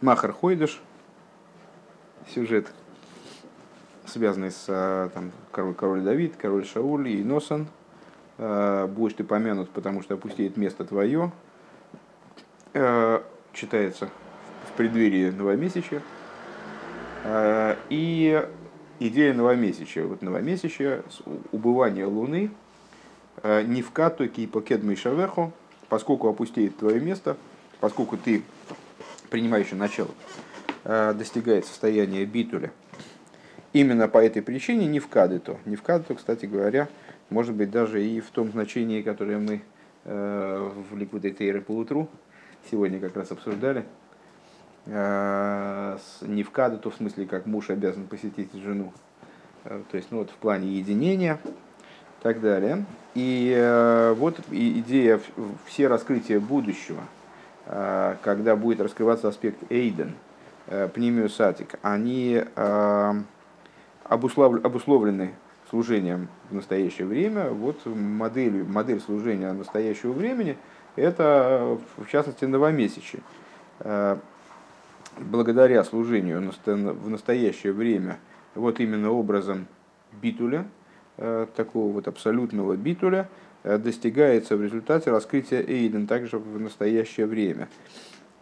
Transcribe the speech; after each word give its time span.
Махар 0.00 0.32
Хойдыш, 0.32 0.80
сюжет, 2.34 2.72
связанный 4.06 4.50
с 4.50 4.64
там, 5.12 5.30
король, 5.52 5.74
король 5.74 6.00
Давид, 6.00 6.36
король 6.36 6.64
Шауль 6.64 7.08
и 7.08 7.22
Носан. 7.22 7.68
Будешь 8.38 9.12
ты 9.14 9.24
помянут, 9.24 9.68
потому 9.68 10.02
что 10.02 10.14
опустеет 10.14 10.56
место 10.56 10.86
твое. 10.86 11.30
Читается 13.52 14.08
в 14.70 14.76
преддверии 14.78 15.28
новомесячья. 15.30 16.00
И 17.90 18.48
идея 19.00 19.34
новомесячия. 19.34 20.06
Вот 20.06 20.22
новомесячия, 20.22 21.02
убывание 21.52 22.06
Луны, 22.06 22.50
не 23.44 23.82
в 23.82 23.90
кату 23.90 24.26
кипокед 24.30 24.80
шавеху, 24.98 25.52
поскольку 25.90 26.30
опустеет 26.30 26.78
твое 26.78 27.00
место, 27.00 27.36
поскольку 27.80 28.16
ты, 28.16 28.42
принимающий 29.30 29.76
начало, 29.76 30.10
э, 30.84 31.14
достигает 31.14 31.66
состояния 31.66 32.24
битуля, 32.24 32.72
именно 33.72 34.08
по 34.08 34.18
этой 34.18 34.42
причине 34.42 34.86
не 34.86 35.00
в 35.00 35.08
кадыту. 35.08 35.58
Не 35.64 35.76
в 35.76 35.82
кадыту, 35.82 36.16
кстати 36.16 36.46
говоря, 36.46 36.88
может 37.30 37.54
быть 37.54 37.70
даже 37.70 38.04
и 38.04 38.20
в 38.20 38.30
том 38.30 38.50
значении, 38.50 39.02
которое 39.02 39.38
мы 39.38 39.62
э, 40.04 40.70
в 40.90 40.96
Ликвиде 40.96 41.30
Тейры 41.30 41.60
по 41.60 41.72
утру 41.72 42.08
сегодня 42.70 43.00
как 43.00 43.16
раз 43.16 43.30
обсуждали. 43.30 43.84
Э, 44.86 45.98
не 46.22 46.42
в 46.42 46.50
кадыту, 46.50 46.90
в 46.90 46.96
смысле, 46.96 47.26
как 47.26 47.46
муж 47.46 47.70
обязан 47.70 48.06
посетить 48.06 48.52
жену. 48.54 48.92
То 49.62 49.96
есть, 49.96 50.08
ну 50.10 50.18
вот 50.18 50.30
в 50.30 50.36
плане 50.36 50.68
единения 50.78 51.38
так 52.22 52.40
далее. 52.40 52.84
И 53.14 53.52
э, 53.56 54.14
вот 54.16 54.38
идея 54.50 55.20
все 55.66 55.88
раскрытия 55.88 56.38
будущего, 56.38 57.02
когда 58.22 58.56
будет 58.56 58.80
раскрываться 58.80 59.28
аспект 59.28 59.58
Эйден, 59.70 60.14
э, 60.66 60.88
пнемиусатик, 60.88 61.78
они 61.82 62.42
обусловлены 64.04 65.34
служением 65.68 66.28
в 66.50 66.54
настоящее 66.54 67.06
время. 67.06 67.50
Вот 67.50 67.86
модель, 67.86 68.64
модель 68.64 69.00
служения 69.00 69.52
настоящего 69.52 70.12
времени– 70.12 70.56
это, 70.96 71.78
в 71.96 72.06
частности, 72.08 72.44
новомесячие. 72.44 73.22
Благодаря 75.18 75.84
служению 75.84 76.52
в 76.66 77.08
настоящее 77.08 77.72
время 77.72 78.18
вот 78.56 78.80
именно 78.80 79.12
образом 79.12 79.68
битуля– 80.20 80.66
Э, 81.22 81.46
такого 81.54 81.92
вот 81.92 82.08
абсолютного 82.08 82.76
битуля 82.76 83.20
э, 83.20 83.26
достигается 83.64 84.56
в 84.56 84.62
результате 84.62 85.10
раскрытия 85.10 85.60
Эйден 85.60 86.06
также 86.06 86.38
в 86.38 86.60
настоящее 86.60 87.26
время. 87.26 87.68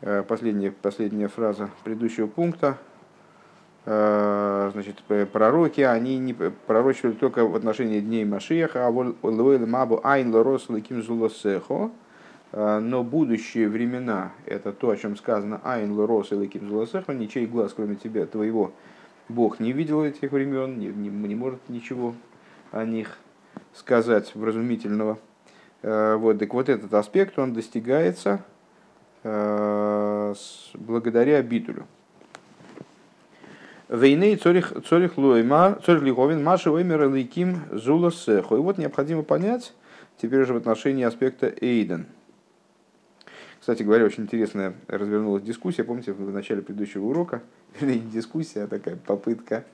Э, 0.00 0.22
последняя, 0.26 0.70
последняя 0.70 1.28
фраза 1.28 1.70
предыдущего 1.84 2.26
пункта. 2.26 2.78
Значит, 3.84 5.02
пророки, 5.32 5.80
они 5.80 6.18
не 6.18 6.34
пророчили 6.34 7.12
только 7.12 7.46
в 7.46 7.56
отношении 7.56 8.00
дней 8.00 8.26
Машиаха, 8.26 8.86
а 8.86 8.90
мабу 8.90 10.00
айн 10.04 10.34
лорос 10.34 10.68
лаким 10.68 11.02
зулосехо, 11.02 11.90
но 12.52 13.02
будущие 13.02 13.66
времена, 13.66 14.32
это 14.44 14.72
то, 14.72 14.90
о 14.90 14.96
чем 14.98 15.16
сказано 15.16 15.62
айн 15.64 15.92
лорос 15.92 16.32
лаким 16.32 16.68
зулосехо, 16.68 17.14
ничей 17.14 17.46
глаз, 17.46 17.72
кроме 17.74 17.96
тебя, 17.96 18.26
твоего, 18.26 18.72
Бог 19.28 19.60
не 19.60 19.72
видел 19.72 20.02
этих 20.04 20.32
времен, 20.32 20.78
не, 20.78 20.88
не, 20.88 21.08
не 21.08 21.34
может 21.34 21.60
ничего 21.68 22.14
о 22.72 22.84
них 22.84 23.16
сказать 23.78 24.34
вразумительного. 24.34 25.18
Э, 25.82 26.16
вот, 26.16 26.38
так 26.38 26.52
вот 26.52 26.68
этот 26.68 26.92
аспект, 26.92 27.38
он 27.38 27.52
достигается 27.52 28.44
э, 29.22 30.34
благодаря 30.74 31.42
битулю. 31.42 31.86
Войны 33.88 34.36
цорих, 34.36 34.74
цорих 34.86 35.16
лиховин, 35.16 36.44
маши 36.44 36.70
оймер 36.70 37.08
лейким 37.08 37.62
зула 37.72 38.12
сехо. 38.12 38.56
И 38.56 38.58
вот 38.58 38.76
необходимо 38.76 39.22
понять, 39.22 39.72
теперь 40.20 40.42
уже 40.42 40.52
в 40.52 40.58
отношении 40.58 41.04
аспекта 41.04 41.54
Эйден. 41.60 42.06
Кстати 43.60 43.82
говоря, 43.82 44.04
очень 44.04 44.24
интересная 44.24 44.74
развернулась 44.88 45.42
дискуссия, 45.42 45.84
помните, 45.84 46.12
в 46.12 46.32
начале 46.32 46.62
предыдущего 46.62 47.06
урока, 47.06 47.42
не 47.80 47.98
дискуссия, 47.98 48.64
а 48.64 48.66
такая 48.66 48.96
попытка 48.96 49.64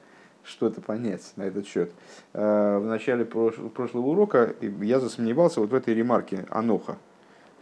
что-то 0.44 0.80
понять 0.80 1.32
на 1.36 1.42
этот 1.42 1.66
счет. 1.66 1.92
Э, 2.32 2.78
в 2.78 2.86
начале 2.86 3.24
прошлого 3.24 4.06
урока 4.06 4.54
я 4.60 5.00
засомневался 5.00 5.60
вот 5.60 5.70
в 5.70 5.74
этой 5.74 5.94
ремарке 5.94 6.46
Аноха, 6.50 6.96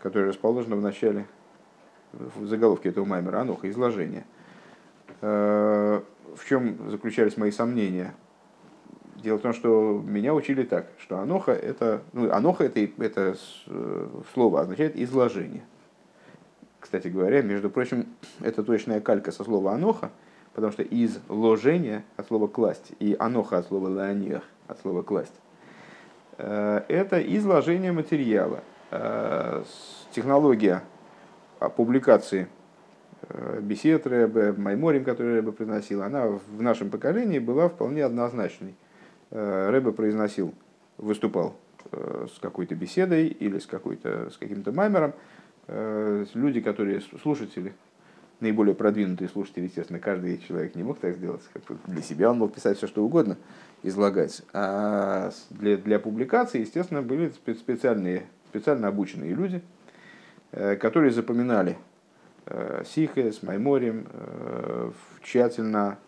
которая 0.02 0.28
расположена 0.28 0.76
в 0.76 0.82
начале, 0.82 1.26
в 2.12 2.46
заголовке 2.46 2.90
этого 2.90 3.04
маймера, 3.04 3.40
Аноха, 3.40 3.70
изложение. 3.70 4.24
Э, 5.20 6.02
в 6.36 6.44
чем 6.46 6.90
заключались 6.90 7.36
мои 7.36 7.50
сомнения? 7.50 8.14
Дело 9.22 9.38
в 9.38 9.42
том, 9.42 9.52
что 9.52 10.02
меня 10.04 10.34
учили 10.34 10.64
так, 10.64 10.88
что 10.98 11.18
аноха 11.18 11.52
это, 11.52 12.02
ну, 12.12 12.32
аноха 12.32 12.64
это, 12.64 12.80
это 12.98 13.36
э, 13.68 14.08
слово 14.34 14.62
означает 14.62 14.96
изложение. 14.96 15.62
Кстати 16.80 17.06
говоря, 17.06 17.42
между 17.42 17.70
прочим, 17.70 18.06
это 18.40 18.64
точная 18.64 19.00
калька 19.00 19.30
со 19.30 19.44
слова 19.44 19.74
аноха, 19.74 20.10
потому 20.54 20.72
что 20.72 20.82
из 20.82 21.18
ложения 21.28 22.04
от 22.16 22.26
слова 22.26 22.46
класть 22.46 22.92
и 22.98 23.16
аноха 23.18 23.58
от 23.58 23.66
слова 23.66 23.88
ланиях 23.88 24.42
от 24.68 24.80
слова 24.80 25.02
класть 25.02 25.34
э, 26.38 26.82
это 26.88 27.20
изложение 27.36 27.92
материала. 27.92 28.62
Э, 28.90 29.62
технология 30.12 30.82
публикации 31.76 32.48
э, 33.28 33.60
бесед 33.60 34.06
Рэбе, 34.06 34.52
Майморим, 34.52 35.04
который 35.04 35.36
Рэбе 35.36 35.52
произносил, 35.52 36.02
она 36.02 36.26
в 36.26 36.62
нашем 36.62 36.90
поколении 36.90 37.38
была 37.38 37.68
вполне 37.68 38.04
однозначной. 38.04 38.74
Рэбе 39.30 39.92
произносил, 39.92 40.52
выступал 40.98 41.56
с 41.90 42.38
какой-то 42.38 42.74
беседой 42.74 43.28
или 43.28 43.58
с, 43.58 43.64
какой-то, 43.64 44.28
с 44.28 44.36
каким-то 44.36 44.72
маймером. 44.72 45.14
Люди, 46.34 46.60
которые 46.60 47.00
слушатели, 47.00 47.72
наиболее 48.42 48.74
продвинутые 48.74 49.28
слушатели, 49.28 49.64
естественно, 49.64 49.98
каждый 49.98 50.38
человек 50.38 50.74
не 50.74 50.82
мог 50.82 50.98
так 50.98 51.16
сделать. 51.16 51.42
Для 51.86 52.02
себя 52.02 52.30
он 52.30 52.38
мог 52.38 52.54
писать 52.54 52.76
все, 52.76 52.86
что 52.86 53.04
угодно, 53.04 53.38
излагать. 53.82 54.42
А 54.52 55.30
для, 55.50 55.76
для 55.76 55.98
публикации, 55.98 56.60
естественно, 56.60 57.02
были 57.02 57.32
специальные, 57.54 58.24
специально 58.48 58.88
обученные 58.88 59.32
люди, 59.32 59.62
э, 60.50 60.76
которые 60.76 61.12
запоминали 61.12 61.78
э, 62.46 62.82
Сихес, 62.86 63.42
Майморим, 63.42 64.06
э, 64.10 64.90
тщательно 65.22 65.98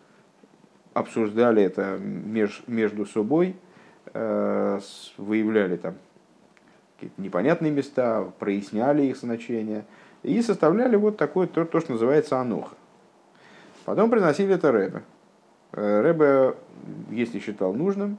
обсуждали 0.93 1.63
это 1.63 1.97
меж, 1.99 2.63
между 2.67 3.05
собой, 3.05 3.55
выявляли 4.13 5.75
там 5.75 5.95
какие-то 6.95 7.21
непонятные 7.21 7.69
места, 7.73 8.23
проясняли 8.39 9.03
их 9.07 9.17
значение– 9.17 9.83
и 10.25 10.41
составляли 10.41 10.95
вот 10.95 11.17
такое, 11.17 11.47
то, 11.47 11.65
то 11.65 11.79
что 11.79 11.93
называется 11.93 12.39
ануха. 12.39 12.75
Потом 13.85 14.09
приносили 14.09 14.55
это 14.55 14.71
Рэбе. 14.71 15.03
Э, 15.73 16.01
Рэбе, 16.01 16.55
если 17.11 17.39
считал 17.39 17.73
нужным, 17.73 18.17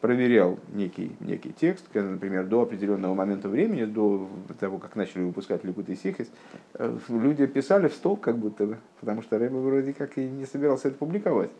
проверял 0.00 0.58
некий, 0.72 1.16
некий 1.20 1.52
текст, 1.52 1.86
например, 1.94 2.46
до 2.46 2.62
определенного 2.62 3.14
момента 3.14 3.48
времени, 3.48 3.84
до 3.84 4.28
того, 4.60 4.78
как 4.78 4.94
начали 4.94 5.22
выпускать 5.22 5.64
Ликут 5.64 5.88
и 5.88 5.96
Сихис, 5.96 6.30
э, 6.74 6.98
люди 7.08 7.46
писали 7.46 7.88
в 7.88 7.94
стол 7.94 8.16
как 8.16 8.36
будто 8.36 8.66
бы, 8.66 8.78
потому 9.00 9.22
что 9.22 9.38
Рэбе 9.38 9.56
вроде 9.56 9.92
как 9.94 10.18
и 10.18 10.28
не 10.28 10.44
собирался 10.44 10.88
это 10.88 10.98
публиковать. 10.98 11.50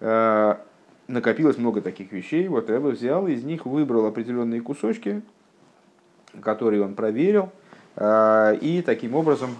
Э, 0.00 0.56
накопилось 1.08 1.56
много 1.56 1.80
таких 1.80 2.12
вещей, 2.12 2.46
вот 2.48 2.68
Рэбе 2.68 2.90
взял, 2.90 3.26
из 3.26 3.42
них 3.42 3.64
выбрал 3.64 4.04
определенные 4.04 4.60
кусочки, 4.60 5.22
которые 6.42 6.82
он 6.84 6.94
проверил, 6.94 7.50
и 8.00 8.82
таким 8.86 9.14
образом 9.14 9.56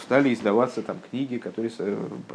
стали 0.00 0.32
издаваться 0.32 0.82
там 0.82 0.98
книги, 1.10 1.38
которые 1.38 1.70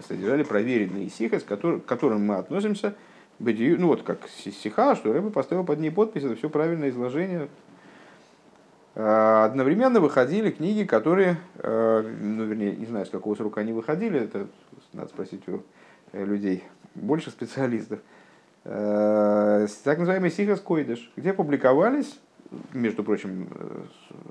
содержали 0.07 0.43
проверенные 0.43 1.09
сихи, 1.09 1.39
к 1.39 1.85
которым 1.85 2.25
мы 2.25 2.35
относимся, 2.35 2.93
ну 3.39 3.87
вот 3.87 4.03
как 4.03 4.19
сиха, 4.29 4.95
что 4.95 5.11
Рэбе 5.11 5.29
поставил 5.29 5.63
под 5.63 5.79
ней 5.79 5.91
подпись, 5.91 6.23
это 6.23 6.35
все 6.35 6.49
правильное 6.49 6.89
изложение. 6.89 7.47
А, 8.95 9.45
одновременно 9.45 9.99
выходили 9.99 10.51
книги, 10.51 10.83
которые, 10.83 11.37
а, 11.57 12.03
ну 12.03 12.45
вернее, 12.45 12.75
не 12.75 12.85
знаю, 12.85 13.05
с 13.05 13.09
какого 13.09 13.35
срока 13.35 13.61
они 13.61 13.73
выходили, 13.73 14.19
это 14.19 14.47
надо 14.93 15.09
спросить 15.09 15.47
у 15.47 15.63
э, 16.11 16.23
людей, 16.23 16.63
больше 16.93 17.31
специалистов. 17.31 17.99
Так 18.63 19.97
называемый 19.97 20.31
Сихас 20.31 20.61
Койдыш, 20.61 21.11
где 21.17 21.33
публиковались 21.33 22.17
между 22.73 23.03
прочим, 23.03 23.49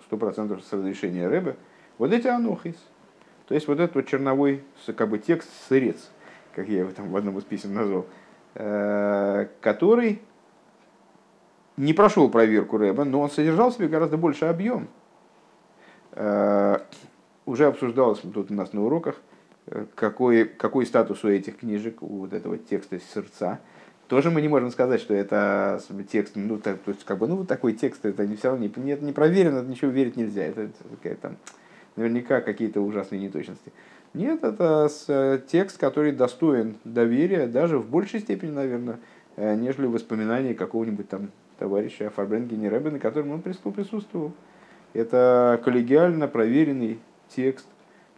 сто 0.07 0.17
процентов 0.17 0.63
с 0.65 0.73
разрешения 0.73 1.29
Рэбе, 1.29 1.57
вот 1.99 2.13
эти 2.13 2.27
анохис. 2.27 2.77
То 3.47 3.55
есть 3.55 3.69
вот 3.69 3.81
этот 3.81 3.95
вот 3.95 4.07
черновой 4.07 4.63
как 4.97 5.09
бы 5.09 5.19
текст 5.19 5.49
сырец, 5.69 6.11
как 6.55 6.69
я 6.69 6.81
его 6.81 6.91
там 6.93 7.11
в 7.11 7.17
одном 7.17 7.39
из 7.39 7.45
писем 7.45 7.75
назвал, 7.75 8.07
э, 8.55 9.47
который 9.61 10.23
не 11.77 11.93
прошел 11.93 12.31
проверку 12.31 12.77
Рэба, 12.77 13.05
но 13.05 13.21
он 13.21 13.31
содержал 13.31 13.71
в 13.71 13.75
себе 13.75 13.89
гораздо 13.89 14.17
больше 14.17 14.47
объем. 14.47 14.89
Э, 16.13 16.79
уже 17.47 17.67
обсуждалось 17.67 18.21
тут 18.21 18.51
у 18.51 18.55
нас 18.55 18.73
на 18.73 18.85
уроках, 18.85 19.17
э, 19.67 19.87
какой, 19.95 20.45
какой 20.45 20.87
статус 20.87 21.25
у 21.25 21.29
этих 21.29 21.59
книжек, 21.59 22.03
у 22.03 22.19
вот 22.19 22.33
этого 22.33 22.59
текста 22.59 23.01
сердца. 23.01 23.61
Тоже 24.13 24.31
мы 24.31 24.43
не 24.43 24.49
можем 24.49 24.71
сказать, 24.71 25.01
что 25.01 25.15
это 25.15 25.81
текст, 26.11 26.33
ну, 26.35 26.59
так, 26.59 26.77
то 26.81 26.91
есть, 26.91 27.03
как 27.03 27.17
бы, 27.17 27.27
ну, 27.27 27.47
такой 27.47 27.73
текст, 27.73 28.05
это 28.05 28.27
не 28.27 28.37
все 28.37 28.49
равно 28.51 28.67
не, 28.67 28.71
не, 28.85 28.95
не 29.01 29.13
проверено, 29.13 29.63
ничего 29.63 29.91
верить 29.91 30.19
нельзя. 30.19 30.43
Это, 30.43 30.69
это 31.03 31.15
там, 31.15 31.37
наверняка 31.97 32.43
какие-то 32.43 32.83
ужасные 32.83 33.23
неточности. 33.23 33.73
Нет, 34.13 34.45
это 34.45 34.91
э, 35.09 35.39
текст, 35.51 35.79
который 35.79 36.13
достоин 36.13 36.77
доверия, 36.85 37.47
даже 37.47 37.79
в 37.79 37.89
большей 37.89 38.21
степени, 38.21 38.51
наверное, 38.51 38.99
э, 39.37 39.55
нежели 39.55 39.87
воспоминания 39.87 40.53
какого-нибудь 40.53 41.09
там 41.09 41.31
товарища 41.59 42.11
Фарбренгене 42.11 42.69
Рэбе, 42.69 42.91
на 42.91 42.99
котором 42.99 43.31
он 43.31 43.41
присутствовал. 43.41 44.33
Это 44.93 45.59
коллегиально 45.65 46.29
проверенный 46.29 46.99
текст, 47.35 47.67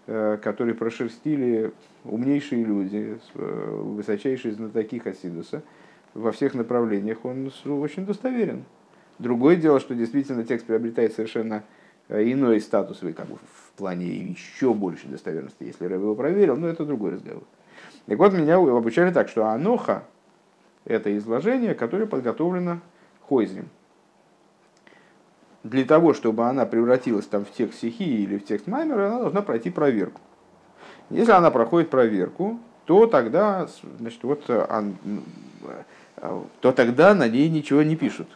э, 0.09 0.39
который 0.43 0.75
прошерстили 0.75 1.73
умнейшие 2.03 2.65
люди, 2.65 3.17
высочайшие 3.37 4.55
знатоки 4.55 4.99
Хасидуса. 4.99 5.63
Во 6.15 6.31
всех 6.33 6.55
направлениях 6.55 7.25
он 7.25 7.51
очень 7.67 8.07
достоверен. 8.07 8.65
Другое 9.19 9.57
дело, 9.57 9.81
что 9.81 9.95
действительно 9.95 10.45
текст 10.45 10.67
приобретает 10.67 11.13
совершенно 11.13 11.65
иной 12.09 12.61
статус, 12.61 13.01
как 13.01 13.27
бы 13.27 13.37
в 13.37 13.73
плане 13.77 14.07
еще 14.07 14.75
больше 14.75 15.09
достоверности, 15.09 15.65
если 15.65 15.87
Рэб 15.87 16.01
его 16.01 16.15
проверил, 16.15 16.57
но 16.57 16.69
это 16.69 16.85
другой 16.85 17.13
разговор. 17.13 17.43
Так 18.07 18.19
вот, 18.19 18.33
меня 18.33 18.57
обучали 18.57 19.13
так, 19.13 19.29
что 19.29 19.47
аноха– 19.47 20.05
это 20.85 21.17
изложение, 21.17 21.75
которое 21.75 22.07
подготовлено 22.07 22.81
хойзрим. 23.23 23.69
Для 25.63 25.85
того, 25.85 26.13
чтобы 26.13 26.47
она 26.47 26.67
превратилась 26.67 27.27
там 27.27 27.45
в 27.47 27.51
текст 27.51 27.79
стихии 27.79 28.23
или 28.23 28.37
в 28.37 28.45
текст 28.45 28.67
маймера, 28.67 29.09
она 29.09 29.21
должна 29.21 29.41
пройти 29.41 29.71
проверку. 29.71 30.21
Если 31.09 31.33
она 31.33 31.51
проходит 31.51 31.89
проверку, 31.89 32.61
то 32.85 33.07
тогда, 33.07 33.67
значит, 33.99 34.23
вот, 34.25 34.45
а, 34.49 34.85
то 36.17 36.73
тогда 36.73 37.15
на 37.15 37.29
ней 37.29 37.49
ничего 37.49 37.83
не 37.83 37.97
пишут 37.97 38.29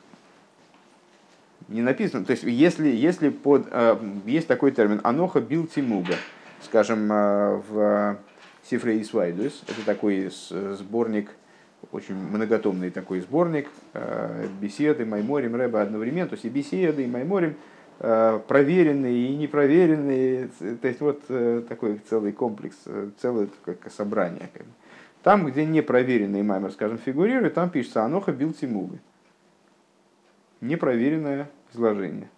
не 1.69 1.83
написано. 1.83 2.25
То 2.25 2.33
есть, 2.33 2.45
если, 2.45 2.89
если 2.89 3.29
под, 3.29 3.67
э, 3.71 3.97
есть 4.27 4.49
такой 4.49 4.73
термин 4.73 5.01
«аноха 5.05 5.41
бил 5.41 5.67
тимуга», 5.67 6.15
скажем, 6.63 7.11
э, 7.13 7.63
в 7.69 8.17
Сифре 8.65 9.01
Исвайдус, 9.01 9.63
это 9.69 9.85
такой 9.85 10.31
сборник, 10.51 11.31
очень 11.93 12.15
многотомный 12.15 12.91
такой 12.91 13.21
сборник, 13.21 13.69
э, 13.95 14.47
беседы, 14.61 15.05
майморим, 15.05 15.55
рэба 15.55 15.83
одновременно, 15.83 16.29
то 16.29 16.35
есть 16.35 16.45
и 16.45 16.49
беседы, 16.49 17.05
и 17.05 17.07
майморим, 17.07 17.55
проверенные 17.99 19.27
и 19.27 19.37
непроверенные, 19.37 20.51
то 20.81 20.87
есть 20.87 21.01
вот 21.01 21.21
такой 21.67 22.01
целый 22.09 22.31
комплекс, 22.31 22.77
целое 23.21 23.49
как 23.65 23.91
собрание. 23.91 24.49
Там, 25.23 25.47
где 25.47 25.65
непроверенный 25.65 26.43
маймер, 26.43 26.71
скажем, 26.73 26.99
фигурирует, 26.99 27.55
там 27.55 27.71
пишется 27.71 28.05
«аноха 28.05 28.33
бил 28.33 28.53
тимуга». 28.53 28.99
Непроверенная 30.61 31.51
изложение. 31.73 32.29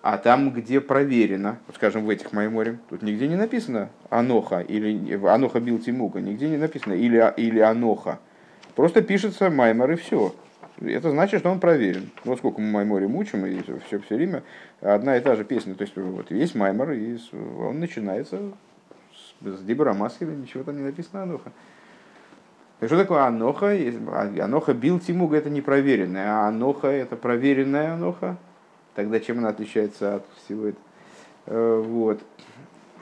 А 0.00 0.16
там, 0.16 0.52
где 0.52 0.80
проверено, 0.80 1.58
вот 1.66 1.76
скажем, 1.76 2.04
в 2.04 2.10
этих 2.10 2.32
Майморе, 2.32 2.78
тут 2.88 3.02
нигде 3.02 3.26
не 3.26 3.34
написано 3.34 3.90
Аноха 4.10 4.60
или 4.60 5.14
Аноха 5.26 5.58
бил 5.60 5.80
Тимука, 5.80 6.20
нигде 6.20 6.48
не 6.48 6.56
написано 6.56 6.92
или, 6.94 7.34
или 7.36 7.58
Аноха. 7.58 8.20
Просто 8.76 9.02
пишется 9.02 9.50
Маймор 9.50 9.90
и 9.90 9.96
все. 9.96 10.34
Это 10.80 11.10
значит, 11.10 11.40
что 11.40 11.50
он 11.50 11.58
проверен. 11.58 12.10
Ну, 12.24 12.30
вот 12.30 12.38
сколько 12.38 12.60
мы 12.60 12.70
Майморе 12.70 13.08
мучим, 13.08 13.44
и 13.44 13.60
все, 13.60 13.98
все 13.98 14.14
время 14.14 14.44
одна 14.80 15.16
и 15.16 15.20
та 15.20 15.34
же 15.34 15.44
песня. 15.44 15.74
То 15.74 15.82
есть, 15.82 15.96
вот 15.96 16.30
есть 16.30 16.54
Маймор, 16.54 16.92
и 16.92 17.18
он 17.60 17.80
начинается 17.80 18.38
с, 19.40 19.62
Дибора 19.62 19.92
Маскеля, 19.92 20.34
ничего 20.34 20.64
там 20.64 20.76
не 20.76 20.82
написано 20.82 21.22
Аноха. 21.22 21.52
Так 22.80 22.88
что 22.88 22.98
такое 22.98 23.24
аноха? 23.24 23.72
Аноха 24.40 24.72
бил 24.72 25.00
тимуга 25.00 25.36
это 25.36 25.50
непроверенная, 25.50 26.30
а 26.30 26.48
аноха 26.48 26.86
это 26.86 27.16
проверенная 27.16 27.94
аноха. 27.94 28.36
Тогда 28.94 29.18
чем 29.18 29.38
она 29.38 29.48
отличается 29.48 30.16
от 30.16 30.26
всего 30.36 30.66
этого? 30.66 30.84
Э, 31.46 31.82
вот. 31.84 32.20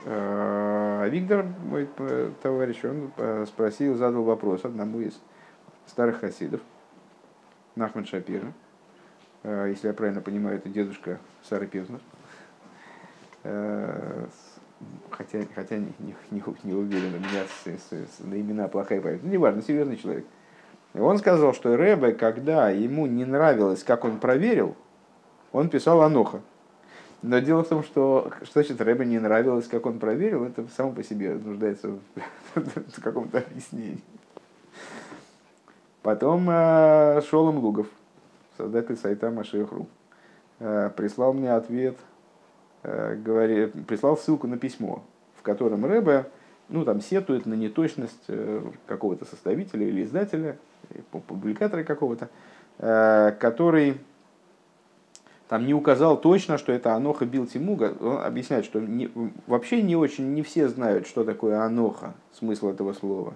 Э, 0.05 1.07
Виктор, 1.11 1.45
мой 1.65 1.87
э, 1.97 2.31
товарищ, 2.41 2.83
он 2.85 3.11
спросил, 3.45 3.95
задал 3.95 4.23
вопрос 4.23 4.65
одному 4.65 4.99
из 4.99 5.19
старых 5.85 6.21
хасидов, 6.21 6.61
Нахман 7.75 8.05
Шапира. 8.05 8.51
Если 9.43 9.87
я 9.87 9.93
правильно 9.93 10.21
понимаю, 10.21 10.57
это 10.57 10.69
дедушка 10.69 11.19
Сары 11.43 11.67
Певзнер 11.67 12.01
хотя, 15.09 15.39
хотя 15.55 15.77
не, 15.77 15.93
не, 15.99 16.15
не, 16.31 16.43
не 16.63 16.73
уверен, 16.73 17.15
у 17.15 17.19
меня 17.19 17.43
с, 17.45 17.67
с, 17.67 17.91
с, 17.91 18.19
на 18.19 18.39
имена 18.39 18.67
плохая 18.67 19.01
память, 19.01 19.23
ну, 19.23 19.29
неважно, 19.29 19.61
серьезный 19.61 19.97
человек. 19.97 20.25
И 20.93 20.99
он 20.99 21.17
сказал, 21.17 21.53
что 21.53 21.75
Рэбе, 21.75 22.13
когда 22.13 22.69
ему 22.69 23.05
не 23.05 23.25
нравилось, 23.25 23.83
как 23.83 24.05
он 24.05 24.19
проверил, 24.19 24.75
он 25.51 25.69
писал 25.69 26.01
Аноха. 26.01 26.41
Но 27.21 27.39
дело 27.39 27.63
в 27.63 27.67
том, 27.67 27.83
что, 27.83 28.31
что 28.43 28.61
значит 28.61 28.79
Рэбе 28.79 29.05
не 29.05 29.19
нравилось, 29.19 29.67
как 29.67 29.85
он 29.85 29.99
проверил, 29.99 30.43
это 30.43 30.65
само 30.75 30.91
по 30.91 31.03
себе 31.03 31.33
нуждается 31.33 31.97
в, 32.55 33.01
каком-то 33.01 33.39
объяснении. 33.39 34.03
Потом 36.03 36.47
э, 36.49 37.21
Шолом 37.29 37.57
Лугов, 37.57 37.87
создатель 38.55 38.95
сайта 38.95 39.29
Машехру, 39.29 39.87
э, 40.59 40.91
прислал 40.95 41.33
мне 41.33 41.51
ответ– 41.51 41.97
говори, 43.23 43.67
прислал 43.67 44.17
ссылку 44.17 44.47
на 44.47 44.57
письмо, 44.57 45.03
в 45.35 45.41
котором 45.41 45.85
Рэбе 45.85 46.27
ну, 46.69 46.83
там, 46.83 47.01
сетует 47.01 47.45
на 47.45 47.53
неточность 47.53 48.23
э, 48.27 48.61
какого-то 48.87 49.25
составителя 49.25 49.87
или 49.87 50.03
издателя, 50.03 50.57
публикатора 51.11 51.83
какого-то, 51.83 52.29
э, 52.79 53.33
который 53.39 53.97
там 55.47 55.65
не 55.65 55.73
указал 55.73 56.19
точно, 56.19 56.57
что 56.57 56.73
это 56.73 56.93
Аноха 56.93 57.25
бил 57.25 57.45
Тимуга. 57.47 57.95
Он 58.01 58.17
объясняет, 58.17 58.65
что 58.65 58.79
не, 58.81 59.09
вообще 59.47 59.81
не 59.81 59.95
очень, 59.95 60.33
не 60.33 60.43
все 60.43 60.67
знают, 60.67 61.07
что 61.07 61.23
такое 61.23 61.61
Аноха, 61.61 62.13
смысл 62.33 62.69
этого 62.69 62.93
слова. 62.93 63.33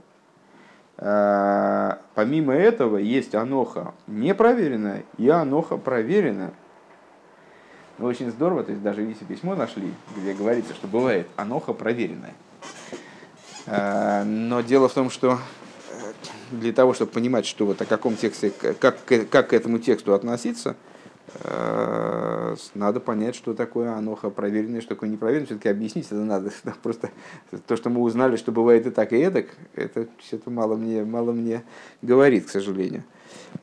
Помимо 0.97 2.54
этого, 2.54 2.97
есть 2.97 3.33
Аноха 3.33 3.94
непроверенная 4.07 5.04
и 5.18 5.30
Аноха 5.30 5.77
проверенная. 5.77 6.51
Ну, 8.01 8.07
очень 8.07 8.31
здорово, 8.31 8.63
то 8.63 8.71
есть 8.71 8.81
даже 8.81 9.03
если 9.03 9.25
письмо 9.25 9.53
нашли, 9.53 9.94
где 10.18 10.33
говорится, 10.33 10.74
что 10.74 10.88
бывает 10.88 11.27
аноха 11.36 11.71
проверенная. 11.71 12.33
А, 13.68 14.24
но 14.24 14.61
дело 14.61 14.90
в 14.90 14.94
том, 14.94 15.11
что 15.11 15.37
э, 15.92 16.14
для 16.49 16.73
того, 16.73 16.95
чтобы 16.95 17.11
понимать, 17.11 17.45
что 17.45 17.68
вот 17.68 17.80
о 17.80 17.85
каком 17.85 18.16
тексте, 18.16 18.49
как, 18.49 18.97
как 19.06 19.49
к 19.49 19.54
этому 19.54 19.78
тексту 19.78 20.16
относиться, 20.16 20.76
э, 21.44 22.56
надо 22.73 22.99
понять, 23.02 23.35
что 23.35 23.54
такое 23.54 23.92
аноха 23.92 24.31
проверенное, 24.31 24.81
что 24.81 24.95
такое 24.95 25.07
непроверенное. 25.07 25.45
Все-таки 25.45 25.69
объяснить 25.69 26.07
это 26.07 26.16
надо. 26.16 26.52
Просто 26.81 27.11
то, 27.68 27.78
что 27.78 27.92
мы 27.92 28.02
узнали, 28.02 28.35
что 28.35 28.52
бывает 28.52 28.87
и 28.87 28.90
так, 28.90 29.14
и 29.14 29.18
эдак, 29.18 29.45
это, 29.76 30.07
это 30.31 30.49
мало, 30.49 30.76
мне, 30.76 31.04
мало 31.04 31.33
мне 31.33 31.64
говорит, 32.02 32.47
к 32.47 32.49
сожалению. 32.49 33.04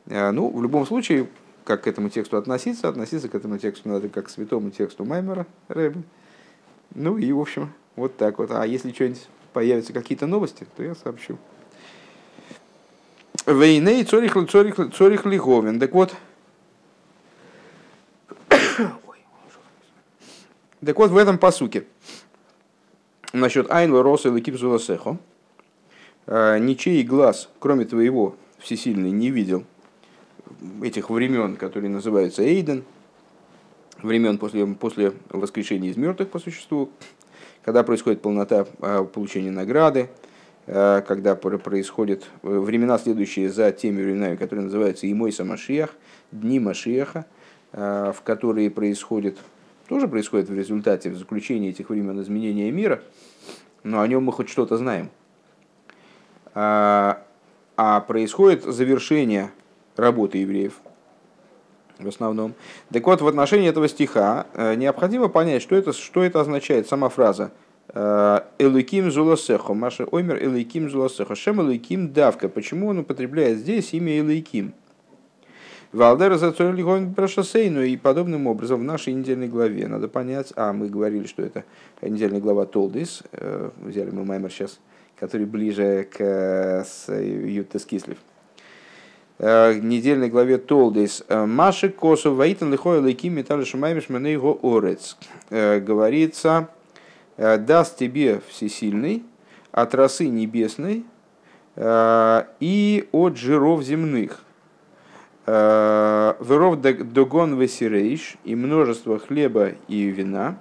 А, 0.08 0.30
ну, 0.30 0.48
в 0.48 0.62
любом 0.62 0.86
случае, 0.86 1.26
как 1.68 1.82
к 1.82 1.86
этому 1.86 2.08
тексту 2.08 2.38
относиться. 2.38 2.88
Относиться 2.88 3.28
к 3.28 3.34
этому 3.34 3.58
тексту 3.58 3.90
надо 3.90 4.08
как 4.08 4.26
к 4.26 4.30
святому 4.30 4.70
тексту 4.70 5.04
Маймера 5.04 5.46
Рэбе. 5.68 6.02
Ну 6.94 7.18
и, 7.18 7.30
в 7.30 7.38
общем, 7.38 7.74
вот 7.94 8.16
так 8.16 8.38
вот. 8.38 8.50
А 8.50 8.66
если 8.66 8.90
что-нибудь 8.90 9.28
появятся 9.52 9.92
какие-то 9.92 10.26
новости, 10.26 10.66
то 10.76 10.82
я 10.82 10.94
сообщу. 10.94 11.36
Вейней 13.44 14.02
цорих, 14.04 14.34
цорих, 14.50 14.76
цорих 14.94 15.26
лиховен. 15.26 15.78
Так 15.78 15.92
вот, 15.92 16.14
так 18.48 20.98
вот 20.98 21.10
в 21.10 21.16
этом 21.18 21.36
посуке 21.36 21.84
насчет 23.34 23.70
Айнла 23.70 24.02
Роса 24.02 24.30
или 24.30 24.40
Кипзула 24.40 24.80
Сехо 24.80 25.18
«А, 26.26 26.56
ничей 26.56 27.02
глаз, 27.02 27.50
кроме 27.58 27.84
твоего, 27.84 28.36
всесильный, 28.58 29.10
не 29.10 29.30
видел– 29.30 29.64
этих 30.82 31.10
времен, 31.10 31.56
которые 31.56 31.90
называются 31.90 32.42
Эйден, 32.42 32.84
времен 34.02 34.38
после, 34.38 34.66
после 34.66 35.12
воскрешения 35.30 35.90
из 35.90 35.96
мертвых 35.96 36.30
по 36.30 36.38
существу, 36.38 36.90
когда 37.64 37.82
происходит 37.82 38.22
полнота 38.22 38.66
а, 38.80 39.04
получения 39.04 39.50
награды, 39.50 40.08
а, 40.66 41.00
когда 41.02 41.34
происходят 41.34 42.24
э, 42.42 42.48
времена, 42.48 42.98
следующие 42.98 43.50
за 43.50 43.72
теми 43.72 44.02
временами, 44.02 44.36
которые 44.36 44.64
называются 44.64 45.06
и 45.06 45.14
мой 45.14 45.32
Самашиях, 45.32 45.94
дни 46.32 46.60
Машиаха, 46.60 47.26
а, 47.72 48.12
в 48.12 48.22
которые 48.22 48.70
происходит, 48.70 49.38
тоже 49.88 50.08
происходит 50.08 50.48
в 50.48 50.54
результате, 50.54 51.10
в 51.10 51.16
заключении 51.16 51.70
этих 51.70 51.90
времен 51.90 52.20
изменения 52.22 52.70
мира, 52.70 53.02
но 53.82 54.00
о 54.00 54.08
нем 54.08 54.24
мы 54.24 54.32
хоть 54.32 54.48
что-то 54.48 54.76
знаем. 54.76 55.10
А 56.54 58.00
происходит 58.08 58.64
завершение 58.64 59.50
работы 59.98 60.38
евреев. 60.38 60.74
в 61.98 62.08
основном. 62.08 62.54
Так 62.92 63.06
вот, 63.06 63.20
в 63.20 63.26
отношении 63.26 63.68
этого 63.68 63.88
стиха 63.88 64.46
необходимо 64.54 65.28
понять, 65.28 65.62
что 65.62 65.76
это, 65.76 65.92
что 65.92 66.22
это 66.22 66.40
означает, 66.40 66.88
сама 66.88 67.08
фраза 67.08 67.50
Элуким 68.58 69.10
Зуласехо, 69.10 69.74
Маша 69.74 70.04
Оймер 70.04 70.44
Элуким 70.44 70.90
Зуласехо, 70.90 71.34
Шем 71.34 71.60
Элуким 71.60 72.12
Давка. 72.12 72.48
Почему 72.48 72.88
он 72.88 72.98
употребляет 72.98 73.58
здесь 73.58 73.92
имя 73.94 74.20
Элуким? 74.20 74.74
Валдера 75.90 76.36
Зацорлигон 76.36 77.14
Прошосейну 77.14 77.80
и 77.80 77.96
подобным 77.96 78.46
образом 78.46 78.80
в 78.80 78.84
нашей 78.84 79.14
недельной 79.14 79.48
главе 79.48 79.88
надо 79.88 80.06
понять, 80.06 80.52
а 80.54 80.74
мы 80.74 80.88
говорили, 80.88 81.26
что 81.26 81.42
это 81.42 81.64
недельная 82.02 82.40
глава 82.40 82.66
Толдис, 82.66 83.22
э, 83.32 83.70
взяли 83.80 84.10
мы 84.10 84.26
Маймер 84.26 84.52
сейчас, 84.52 84.80
который 85.18 85.46
ближе 85.46 86.06
к 86.12 86.84
Ютес 87.08 87.86
Кислив. 87.86 88.18
Э, 89.38 89.74
недельной 89.74 90.28
главе 90.28 90.58
Толдис. 90.58 91.24
Маши 91.28 91.88
Косу 91.90 92.34
Ваитан 92.34 92.72
Лихой 92.72 93.00
Лейки 93.00 93.28
Металли 93.28 93.64
Шумаймиш 93.64 94.08
его 94.08 94.58
Орец. 94.62 95.16
Э, 95.50 95.80
говорится, 95.80 96.68
даст 97.36 97.96
тебе 97.96 98.40
всесильный 98.48 99.22
от 99.70 99.94
росы 99.94 100.26
небесной 100.26 101.04
и 101.78 103.08
от 103.12 103.36
жиров 103.36 103.84
земных 103.84 104.42
Э, 105.50 106.34
Веров 106.40 106.78
догон 106.82 107.58
весирейш 107.58 108.36
и 108.44 108.54
множество 108.54 109.18
хлеба 109.18 109.70
и 109.88 110.02
вина. 110.02 110.58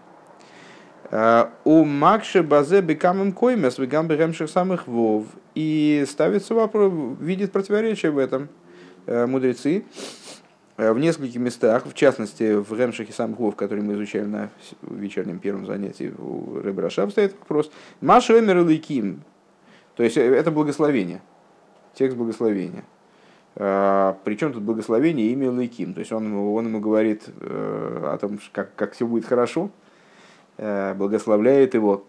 Э, 1.12 1.48
у 1.66 1.84
Макши 1.84 2.42
базе 2.42 2.80
бекамым 2.80 3.34
коймес 3.34 3.80
вегам 3.80 4.08
бегамших 4.08 4.50
самых 4.50 4.88
вов. 4.88 5.26
И 5.56 6.06
ставится 6.08 6.54
вопрос, 6.54 6.94
видит 7.20 7.52
противоречие 7.52 8.12
в 8.12 8.18
этом 8.18 8.44
э, 8.44 8.67
мудрецы 9.08 9.84
в 10.78 11.00
нескольких 11.00 11.40
местах, 11.40 11.86
в 11.86 11.94
частности 11.94 12.54
в 12.54 12.72
Ремшихе 12.78 13.12
самых 13.12 13.40
вов, 13.40 13.56
который 13.56 13.84
мы 13.84 13.94
изучали 13.94 14.26
на 14.26 14.50
вечернем 14.84 15.40
первом 15.40 15.66
занятии 15.66 16.14
у 16.18 16.60
Ребраша, 16.60 17.10
стоит 17.10 17.34
вопрос. 17.40 17.72
Маша 18.00 18.38
Эмер 18.40 18.64
Ликим. 18.64 19.24
То 19.96 20.04
есть 20.04 20.18
это 20.18 20.52
благословение. 20.52 21.22
Текст 21.96 22.16
благословения. 22.16 22.84
А, 23.60 24.18
Причем 24.24 24.54
тут 24.54 24.62
благословение 24.62 25.32
имя 25.32 25.50
Лейким. 25.52 25.96
То 25.96 26.00
есть 26.00 26.12
он, 26.12 26.32
он 26.36 26.68
ему 26.68 26.80
говорит 26.80 27.24
э, 27.42 28.12
о 28.14 28.18
том, 28.20 28.40
как, 28.52 28.76
как 28.76 28.94
все 28.94 29.08
будет 29.08 29.26
хорошо, 29.26 29.72
э, 30.58 30.94
благословляет 30.94 31.74
его 31.74 32.06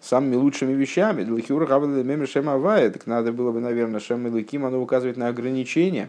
самыми 0.00 0.36
лучшими 0.36 0.72
вещами. 0.72 1.22
Для 1.22 2.52
Авая, 2.52 2.90
так 2.90 3.06
надо 3.06 3.32
было 3.32 3.52
бы, 3.52 3.60
наверное, 3.60 4.00
Шем 4.00 4.26
Лейким, 4.34 4.64
оно 4.64 4.80
указывает 4.80 5.18
на 5.18 5.28
ограничения. 5.28 6.08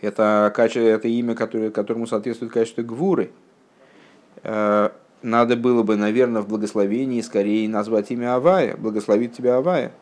Это, 0.00 0.52
это 0.56 1.08
имя, 1.08 1.34
которое, 1.34 1.70
которому 1.70 2.06
соответствует 2.06 2.52
качество 2.52 2.82
гвуры. 2.82 3.30
Э, 4.42 4.90
надо 5.22 5.56
было 5.56 5.82
бы, 5.82 5.96
наверное, 5.96 6.42
в 6.42 6.48
благословении 6.48 7.20
скорее 7.20 7.68
назвать 7.68 8.10
имя 8.10 8.36
Авая, 8.36 8.76
благословит 8.76 9.34
тебя 9.34 9.56
Авая. 9.56 9.92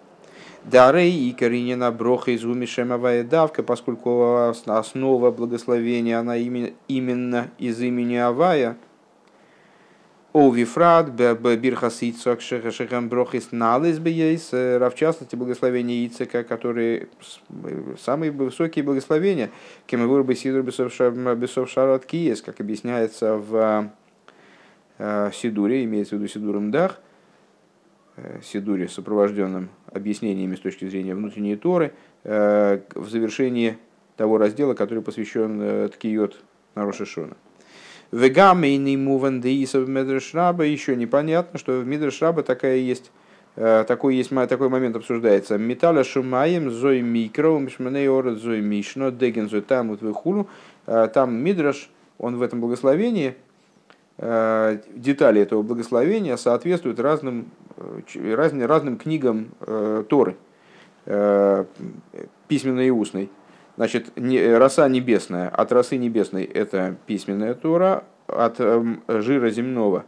Дарей 0.65 1.29
и 1.29 1.33
Каринина 1.33 1.93
Броха 1.93 2.31
из 2.31 2.45
Умишемовая 2.45 3.23
давка, 3.23 3.63
поскольку 3.63 4.51
основа 4.67 5.31
благословения, 5.31 6.19
она 6.19 6.37
именно 6.37 7.51
из 7.59 7.81
имени 7.81 8.17
Авая. 8.17 8.77
О 10.35 10.51
Вифрат, 10.51 11.11
Бирхас 11.11 12.03
Ицок, 12.03 12.43
Шехам 12.43 13.09
Брохис 13.09 13.53
Налис 13.53 13.99
Бейс, 13.99 14.53
в 14.53 14.93
частности, 14.95 15.37
благословение 15.37 16.07
Ицека, 16.07 16.45
которые 16.45 17.09
самые 17.99 18.31
высокие 18.31 18.85
благословения, 18.85 19.51
Кемевур 19.87 20.23
Бесидур 20.25 20.63
Бесов 20.63 21.71
Шарат 21.71 22.05
Киес, 22.05 22.43
как 22.43 22.61
объясняется 22.61 23.37
в 23.37 23.91
э, 24.99 25.31
Сидуре, 25.33 25.85
имеется 25.85 26.17
в 26.17 26.19
виду 26.19 26.29
Сидуром 26.29 26.71
Дах, 26.71 27.01
Э, 28.17 28.41
Сидуре, 28.43 28.89
сопровожденным 28.89 29.71
объяснениями 29.93 30.55
с 30.55 30.61
точки 30.61 30.89
зрения 30.89 31.15
внутренней 31.15 31.57
Торы, 31.57 31.93
э, 32.23 32.81
в 32.95 33.09
завершении 33.09 33.77
того 34.17 34.39
раздела, 34.39 34.75
который 34.75 35.03
посвящен 35.03 35.61
э, 35.61 35.89
Ткиот 35.89 36.41
на 36.77 36.85
Рошишона. 36.85 37.37
Вегамейный 38.15 38.97
муван 38.97 39.41
деисов 39.41 39.89
Медрешраба 39.89 40.65
еще 40.65 40.95
непонятно, 40.95 41.59
что 41.59 41.81
в 41.81 41.87
Медрешраба 41.87 42.43
такая 42.43 42.77
есть 42.77 43.11
такой, 43.55 44.17
есть, 44.17 44.31
такой 44.31 44.69
момент 44.69 44.97
обсуждается. 44.97 45.59
Металла 45.59 46.05
шумаем, 46.05 46.71
зой 46.71 47.03
микро, 47.03 47.59
мишманей 47.59 48.09
орет, 48.09 48.39
зой 48.39 48.61
мишно, 48.61 49.11
деген 49.11 49.49
зой 49.49 49.63
там, 49.63 49.89
вот 49.89 50.03
выхулу. 50.03 50.49
Там 50.87 51.35
Мидраш, 51.37 51.89
он 52.19 52.37
в 52.37 52.43
этом 52.43 52.61
благословении, 52.61 53.35
детали 54.19 55.41
этого 55.41 55.63
благословения 55.63 56.37
соответствуют 56.37 57.01
разным 57.01 57.47
разным, 58.25 58.67
разным 58.67 58.97
книгам 58.97 59.49
э, 59.61 60.05
Торы, 60.09 60.37
э, 61.07 61.65
письменной 62.49 62.89
и 62.89 62.91
устной. 62.91 63.31
Значит, 63.77 64.17
не, 64.17 64.57
роса 64.57 64.89
небесная, 64.89 65.49
от 65.49 65.73
росы 65.73 65.97
небесной 65.97 66.45
это 66.45 66.97
письменная 67.07 67.55
Тора, 67.55 68.05
от 68.29 68.57
э, 68.59 68.97
жира 69.09 69.51
земного 69.51 70.05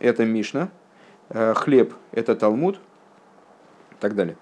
это 0.00 0.24
Мишна, 0.24 0.70
э, 1.28 1.52
хлеб 1.54 1.94
это 2.12 2.34
Талмуд 2.34 2.76
и 3.92 3.96
так 4.00 4.14
далее. 4.14 4.36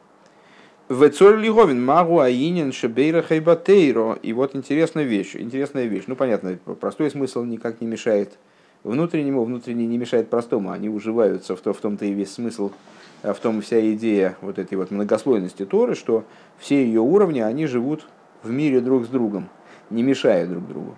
Вецор 0.89 1.39
Лиговин, 1.39 1.85
Магу 1.85 2.21
Аинин, 2.21 2.73
Шебейра 2.73 3.23
Хайбатейро. 3.23 4.19
И 4.23 4.33
вот 4.33 4.55
интересная 4.55 5.05
вещь, 5.05 5.37
интересная 5.37 5.87
вещь. 5.87 6.05
Ну, 6.07 6.17
понятно, 6.17 6.59
простой 6.81 7.11
смысл 7.11 7.45
никак 7.45 7.81
не 7.81 7.87
мешает 7.87 8.39
внутреннему, 8.85 9.45
внутренний 9.45 9.87
не 9.87 9.97
мешает 9.97 10.29
простому, 10.29 10.71
они 10.71 10.89
уживаются, 10.89 11.57
в, 11.57 11.61
то, 11.61 11.73
в 11.73 11.79
том-то 11.79 12.05
и 12.05 12.13
весь 12.13 12.33
смысл, 12.33 12.73
э, 13.23 13.33
в 13.33 13.39
том 13.39 13.61
вся 13.61 13.81
идея 13.93 14.37
вот 14.41 14.59
этой 14.59 14.75
вот 14.77 14.91
многослойности 14.91 15.65
Торы, 15.65 15.95
что 15.95 16.25
все 16.59 16.85
ее 16.85 17.01
уровни, 17.01 17.41
они 17.41 17.67
живут 17.67 18.07
в 18.43 18.51
мире 18.51 18.81
друг 18.81 19.05
с 19.05 19.09
другом, 19.09 19.49
не 19.91 20.03
мешая 20.03 20.47
друг 20.47 20.67
другу. 20.67 20.97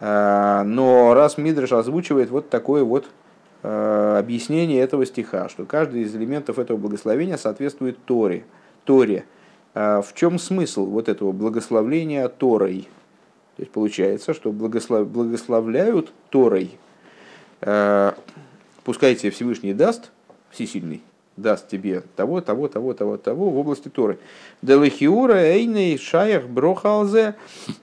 А, 0.00 0.64
но 0.64 1.14
раз 1.14 1.38
Мидриш 1.38 1.72
озвучивает 1.72 2.30
вот 2.30 2.50
такое 2.50 2.84
вот 2.84 3.06
э, 3.62 4.16
объяснение 4.18 4.80
этого 4.80 5.04
стиха, 5.04 5.48
что 5.48 5.64
каждый 5.64 6.02
из 6.02 6.14
элементов 6.14 6.58
этого 6.58 6.76
благословения 6.76 7.36
соответствует 7.36 8.02
Торе. 8.04 8.44
Торе. 8.84 9.24
А 9.74 10.00
в 10.00 10.14
чем 10.14 10.38
смысл 10.38 10.86
вот 10.86 11.08
этого 11.08 11.32
благословления 11.32 12.26
Торой? 12.28 12.88
То 13.56 13.62
есть 13.62 13.72
получается, 13.72 14.32
что 14.34 14.52
благослов, 14.52 15.06
благословляют 15.08 16.12
Торой 16.30 16.78
пускай 18.84 19.14
тебе 19.14 19.30
Всевышний 19.30 19.74
даст, 19.74 20.10
всесильный, 20.50 21.02
даст 21.40 21.68
тебе 21.68 22.02
того, 22.16 22.40
того, 22.40 22.68
того, 22.68 22.94
того, 22.94 23.16
того 23.16 23.50
в 23.50 23.58
области 23.58 23.88
Торы. 23.88 24.18
Делахиура 24.62 25.34
эйней 25.34 25.98
шаях 25.98 26.44
брохалзе, 26.44 27.34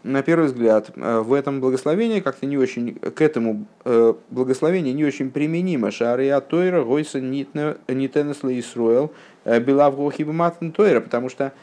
на 0.04 0.22
первый 0.22 0.48
взгляд, 0.48 0.92
э, 0.96 1.20
в 1.20 1.34
этом 1.34 1.60
благословении 1.62 2.20
как-то 2.20 2.46
не 2.46 2.58
очень, 2.58 2.96
к 2.96 3.22
этому 3.22 3.66
э, 3.86 4.14
благословению 4.30 4.96
не 4.96 5.06
очень 5.06 5.32
применимо. 5.32 5.92
Шария 5.92 6.40
Тойра 6.40 6.84
гойса 6.84 7.20
нитенесла 7.20 8.60
Исруэл 8.60 9.12
белавгохибматн 9.46 10.70
Тойра, 10.70 11.00
потому 11.00 11.30
что 11.30 11.54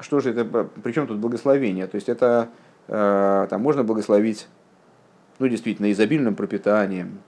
что 0.00 0.20
же 0.20 0.30
это, 0.30 0.44
причем 0.82 1.06
тут 1.06 1.18
благословение? 1.18 1.86
То 1.86 1.96
есть 1.96 2.08
это 2.08 2.48
там 2.86 3.62
можно 3.62 3.82
благословить 3.82 4.46
ну, 5.38 5.48
действительно, 5.48 5.90
изобильным 5.90 6.34
пропитанием, 6.34 7.20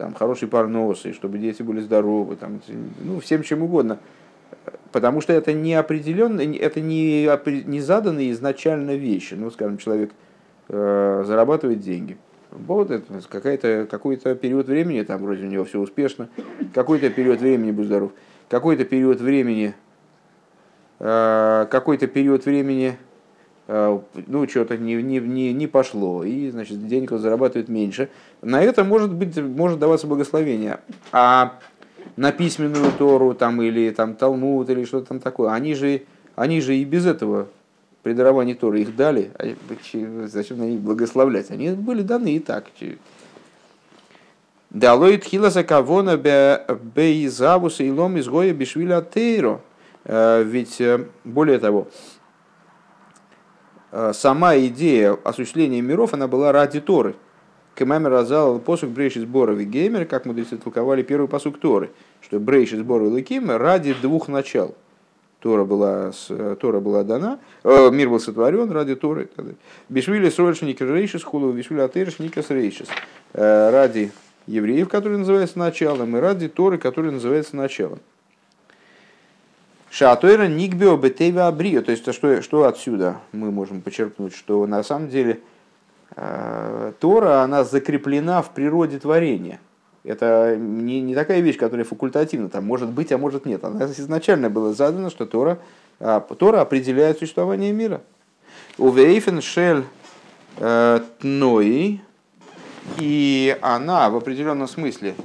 там, 0.00 0.14
хороший 0.14 0.48
парносы, 0.48 1.12
чтобы 1.12 1.38
дети 1.38 1.62
были 1.62 1.80
здоровы, 1.80 2.36
там, 2.36 2.62
ну, 3.04 3.20
всем 3.20 3.42
чем 3.42 3.62
угодно. 3.62 3.98
Потому 4.92 5.20
что 5.20 5.34
это 5.34 5.52
не 5.52 5.74
определенно, 5.74 6.40
это 6.40 6.80
не, 6.80 7.28
не 7.66 7.80
заданные 7.80 8.32
изначально 8.32 8.92
вещи. 8.96 9.34
Ну, 9.34 9.50
скажем, 9.50 9.76
человек 9.76 10.12
э, 10.68 11.24
зарабатывает 11.26 11.80
деньги. 11.80 12.16
Вот 12.50 12.90
это 12.90 13.04
какая-то, 13.28 13.86
какой-то 13.90 14.34
период 14.36 14.68
времени, 14.68 15.02
там 15.02 15.22
вроде 15.22 15.44
у 15.44 15.48
него 15.48 15.64
все 15.66 15.78
успешно, 15.78 16.30
какой-то 16.72 17.10
период 17.10 17.40
времени 17.40 17.70
будь 17.70 17.86
здоров, 17.86 18.12
какой-то 18.48 18.86
период 18.86 19.20
времени, 19.20 19.74
э, 20.98 21.66
какой-то 21.70 22.06
период 22.06 22.46
времени 22.46 22.96
ну, 23.70 24.48
что-то 24.48 24.76
не, 24.76 24.94
не, 24.96 25.20
не, 25.20 25.52
не 25.52 25.66
пошло, 25.68 26.24
и, 26.24 26.50
значит, 26.50 26.88
денег 26.88 27.12
он 27.12 27.18
зарабатывает 27.18 27.68
меньше. 27.68 28.08
На 28.42 28.62
это 28.62 28.82
может, 28.82 29.12
быть, 29.12 29.36
может 29.36 29.78
даваться 29.78 30.08
благословение. 30.08 30.80
А 31.12 31.58
на 32.16 32.32
письменную 32.32 32.90
Тору 32.98 33.34
там, 33.34 33.62
или 33.62 33.90
там, 33.90 34.14
Талмуд 34.14 34.68
или 34.70 34.84
что-то 34.84 35.06
там 35.06 35.20
такое, 35.20 35.52
они 35.52 35.74
же, 35.74 36.02
они 36.34 36.60
же 36.60 36.76
и 36.76 36.84
без 36.84 37.06
этого 37.06 37.46
при 38.02 38.14
даровании 38.14 38.54
Торы 38.54 38.80
их 38.80 38.96
дали, 38.96 39.30
а 39.38 39.54
зачем 40.26 40.58
на 40.58 40.64
них 40.64 40.80
благословлять? 40.80 41.50
Они 41.50 41.70
были 41.70 42.02
даны 42.02 42.34
и 42.36 42.40
так. 42.40 42.64
Далоид 44.70 45.24
хиласа 45.24 45.64
кавона 45.64 46.16
бейзавуса 46.16 47.84
и 47.84 47.90
лом 47.90 48.18
изгоя 48.18 48.52
бишвиля 48.52 49.02
тейро. 49.02 49.60
Э, 50.04 50.42
ведь, 50.42 50.80
э, 50.80 51.06
более 51.24 51.58
того, 51.58 51.88
сама 54.12 54.56
идея 54.58 55.18
осуществления 55.24 55.80
миров, 55.80 56.14
она 56.14 56.28
была 56.28 56.52
ради 56.52 56.80
Торы. 56.80 57.14
Кемамер 57.74 58.10
разал 58.10 58.58
посук 58.58 58.90
брейши 58.90 59.20
сборов 59.20 59.58
и 59.58 59.64
геймер, 59.64 60.04
как 60.04 60.26
мудрецы 60.26 60.56
толковали 60.58 61.02
первый 61.02 61.28
посук 61.28 61.58
Торы, 61.58 61.90
что 62.20 62.38
брейши 62.38 62.76
и 62.76 62.82
лаким 62.82 63.50
ради 63.50 63.94
двух 63.94 64.28
начал. 64.28 64.74
Тора 65.40 65.64
была, 65.64 66.12
Тора 66.60 66.80
была 66.80 67.02
дана, 67.02 67.38
э, 67.64 67.90
мир 67.90 68.10
был 68.10 68.20
сотворен 68.20 68.70
ради 68.70 68.94
Торы. 68.94 69.30
Бишвили 69.88 70.28
срочник 70.28 70.82
рейшис 70.82 71.24
хулу, 71.24 71.52
бишвили 71.52 71.80
атырш 71.80 72.18
никас 72.18 72.50
рейшис. 72.50 72.88
Э, 73.32 73.70
ради 73.70 74.12
евреев, 74.46 74.88
который 74.88 75.16
называется 75.16 75.58
началом, 75.58 76.14
и 76.16 76.20
ради 76.20 76.48
Торы, 76.48 76.76
который 76.76 77.12
называется 77.12 77.56
началом. 77.56 78.00
Шатойра 79.90 80.46
никбио 80.46 80.96
бетева 80.96 81.48
абрио. 81.48 81.82
То 81.82 81.90
есть, 81.90 82.12
что, 82.12 82.42
что 82.42 82.64
отсюда 82.64 83.16
мы 83.32 83.50
можем 83.50 83.82
почерпнуть, 83.82 84.34
что 84.34 84.64
на 84.66 84.84
самом 84.84 85.08
деле 85.08 85.40
э, 86.16 86.92
Тора, 87.00 87.42
она 87.42 87.64
закреплена 87.64 88.40
в 88.40 88.50
природе 88.50 89.00
творения. 89.00 89.60
Это 90.04 90.56
не, 90.56 91.00
не 91.00 91.14
такая 91.14 91.40
вещь, 91.40 91.58
которая 91.58 91.84
факультативна, 91.84 92.48
там 92.48 92.64
может 92.64 92.88
быть, 92.88 93.12
а 93.12 93.18
может 93.18 93.44
нет. 93.44 93.64
Она 93.64 93.84
изначально 93.86 94.48
было 94.48 94.72
задано, 94.72 95.10
что 95.10 95.26
Тора, 95.26 95.58
э, 95.98 96.20
Тора 96.38 96.60
определяет 96.60 97.18
существование 97.18 97.72
мира. 97.72 98.00
У 98.78 98.90
Вейфен 98.90 99.42
Шель 99.42 99.84
э, 100.58 101.00
Тнои, 101.18 102.00
и 102.98 103.58
она 103.60 104.08
в 104.08 104.16
определенном 104.16 104.68
смысле 104.68 105.16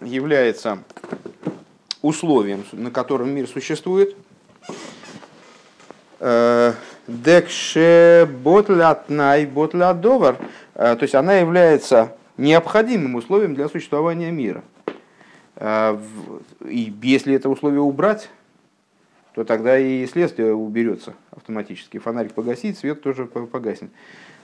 является 0.00 0.78
условием, 2.02 2.64
на 2.72 2.90
котором 2.90 3.30
мир 3.30 3.48
существует. 3.48 4.16
Э, 6.20 6.72
Декше 7.06 8.28
ботлятнай 8.44 9.46
ботлядовар. 9.46 10.36
Э, 10.74 10.94
то 10.94 11.02
есть 11.02 11.14
она 11.14 11.36
является 11.36 12.16
необходимым 12.36 13.14
условием 13.14 13.54
для 13.54 13.68
существования 13.68 14.30
мира. 14.30 14.62
Э, 15.56 15.98
и 16.66 16.92
если 17.02 17.34
это 17.34 17.48
условие 17.48 17.80
убрать, 17.80 18.28
то 19.34 19.44
тогда 19.44 19.78
и 19.78 20.06
следствие 20.06 20.54
уберется 20.54 21.14
автоматически. 21.30 21.98
Фонарик 21.98 22.34
погасит, 22.34 22.76
свет 22.76 23.02
тоже 23.02 23.24
погаснет. 23.24 23.90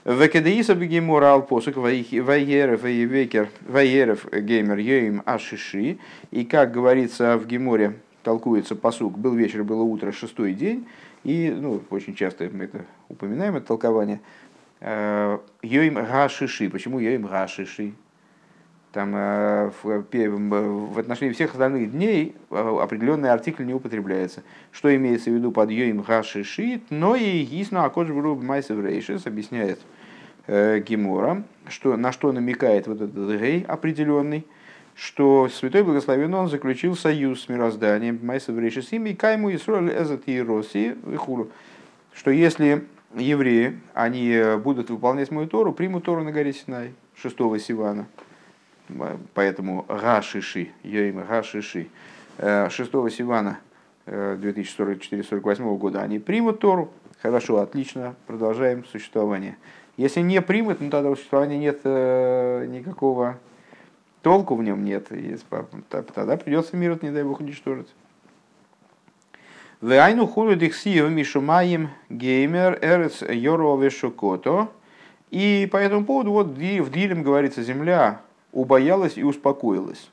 Векедеиса 0.05 0.75
бегемора 0.75 1.33
алпосук 1.33 1.77
вайерев 1.77 2.83
векер 2.83 3.49
вайерев 3.67 4.31
геймер 4.31 4.77
йоим 4.77 5.23
ашиши. 5.25 5.97
И 6.29 6.45
как 6.45 6.71
говорится 6.71 7.37
в 7.39 7.47
геморе, 7.47 7.95
толкуется 8.21 8.75
посук, 8.75 9.17
был 9.17 9.33
вечер, 9.33 9.63
было 9.63 9.81
утро, 9.81 10.11
шестой 10.11 10.53
день. 10.53 10.87
И 11.23 11.49
ну, 11.49 11.81
очень 11.89 12.13
часто 12.13 12.47
мы 12.53 12.65
это 12.65 12.85
упоминаем, 13.09 13.55
это 13.55 13.65
толкование. 13.65 14.19
Йоим 14.79 15.95
гашиши. 15.95 16.69
Почему 16.69 16.99
йоим 16.99 17.25
гашиши? 17.25 17.93
Там 18.95 19.11
в, 19.11 20.05
в 20.05 20.99
отношении 20.99 21.33
всех 21.33 21.51
остальных 21.51 21.91
дней 21.91 22.33
определенный 22.49 23.29
артикль 23.29 23.65
не 23.65 23.73
употребляется. 23.73 24.41
Что 24.71 24.95
имеется 24.95 25.31
в 25.31 25.33
виду 25.33 25.51
под 25.51 25.69
йоим 25.69 26.01
гашиши? 26.01 26.79
Но 26.89 27.13
и 27.17 27.43
гисна 27.43 27.83
акодж 27.83 28.13
майсев 28.13 28.81
рейшис 28.81 29.27
объясняет 29.27 29.81
э, 30.47 30.79
Гемора, 30.79 31.43
что, 31.67 31.97
на 31.97 32.13
что 32.13 32.31
намекает 32.31 32.87
вот 32.87 33.01
этот 33.01 33.37
рей 33.37 33.65
определенный, 33.67 34.45
что 34.95 35.49
Святой 35.49 35.83
Благословен 35.83 36.33
он 36.33 36.47
заключил 36.47 36.95
союз 36.95 37.41
с 37.41 37.49
мирозданием 37.49 38.21
Майсов 38.23 38.57
Решисим 38.57 39.07
и 39.07 39.13
Кайму 39.13 39.53
Исроль 39.53 39.89
Эзет 39.89 40.23
и 40.25 40.41
Роси 40.41 40.95
что 42.13 42.31
если 42.31 42.85
евреи, 43.13 43.77
они 43.93 44.41
будут 44.63 44.89
выполнять 44.89 45.31
мою 45.31 45.49
Тору, 45.49 45.73
примут 45.73 46.05
Тору 46.05 46.23
на 46.23 46.31
горе 46.31 46.53
Синай, 46.53 46.93
шестого 47.13 47.59
Сивана, 47.59 48.07
поэтому 49.33 49.85
Гашиши, 49.87 50.71
Йоим 50.83 51.23
Гашиши, 51.25 51.87
э, 52.37 52.69
шестого 52.69 53.09
Сивана 53.09 53.59
2044-48 54.05 55.41
э, 55.41 55.77
года, 55.77 56.01
они 56.01 56.19
примут 56.19 56.59
Тору, 56.59 56.91
хорошо, 57.21 57.59
отлично, 57.59 58.15
продолжаем 58.27 58.85
существование. 58.85 59.57
Если 59.97 60.19
не 60.21 60.41
примут, 60.41 60.81
ну 60.81 60.89
тогда 60.89 61.15
существования 61.15 61.57
нет 61.57 61.81
э, 61.83 62.65
никакого 62.67 63.37
толку 64.21 64.55
в 64.55 64.63
нем 64.63 64.83
нет. 64.83 65.07
Тогда 65.89 66.35
придется 66.37 66.75
мир, 66.75 66.97
не 67.01 67.11
дай 67.11 67.23
бог, 67.23 67.39
уничтожить. 67.39 67.87
Вайну 69.81 70.25
худу 70.25 70.55
дихсию 70.55 71.09
мишумаем 71.09 71.89
геймер 72.09 72.79
эрец 72.81 73.21
йорове 73.21 73.89
шокото. 73.89 74.69
И 75.31 75.67
по 75.71 75.77
этому 75.77 76.05
поводу 76.05 76.31
вот 76.31 76.47
в 76.47 76.91
Дилем 76.91 77.23
говорится, 77.23 77.61
земля 77.61 78.21
убоялась 78.55 79.17
и 79.17 79.23
успокоилась. 79.23 80.09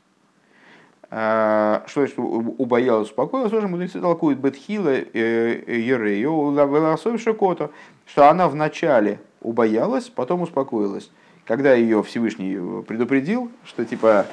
А, 1.11 1.85
что 1.87 2.01
значит 2.01 2.19
убоялась, 2.19 3.09
успокоилась? 3.09 3.51
Тоже 3.51 3.69
мудрецы 3.69 4.01
толкуют 4.01 4.39
Бетхила 4.39 4.91
Ерею, 4.91 6.33
Шокото, 7.19 7.71
что 8.07 8.29
она 8.29 8.49
вначале 8.49 9.21
убоялась, 9.41 10.09
потом 10.09 10.43
успокоилась. 10.43 11.11
Когда 11.45 11.75
ее 11.75 12.03
Всевышний 12.03 12.83
предупредил, 12.83 13.51
что 13.65 13.85
типа 13.85 14.27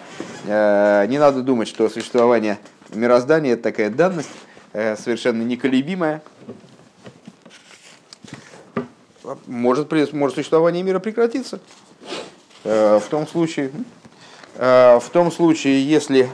э, 0.45 1.05
не 1.07 1.17
надо 1.17 1.41
думать, 1.41 1.67
что 1.67 1.89
существование 1.89 2.59
мироздания 2.93 3.53
это 3.53 3.63
такая 3.63 3.89
данность 3.89 4.29
э, 4.73 4.95
совершенно 4.95 5.41
неколебимая, 5.41 6.21
может, 9.47 9.91
может 10.13 10.35
существование 10.35 10.83
мира 10.83 10.99
прекратиться. 10.99 11.59
Э, 12.63 12.99
в 12.99 13.09
том 13.09 13.25
случае, 13.27 13.67
э, 13.67 13.98
в 14.59 15.05
том 15.13 15.31
случае, 15.31 15.81
если 15.89 16.29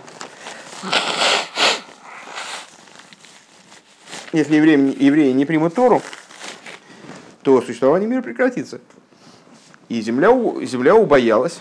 если 4.33 4.55
евреи, 4.55 5.03
евреи 5.03 5.31
не 5.31 5.45
примут 5.45 5.75
Тору, 5.75 6.01
то 7.43 7.61
существование 7.61 8.09
мира 8.09 8.23
прекратится. 8.23 8.81
И 9.89 10.01
земля, 10.01 10.29
земля 10.65 10.95
убоялась, 10.95 11.59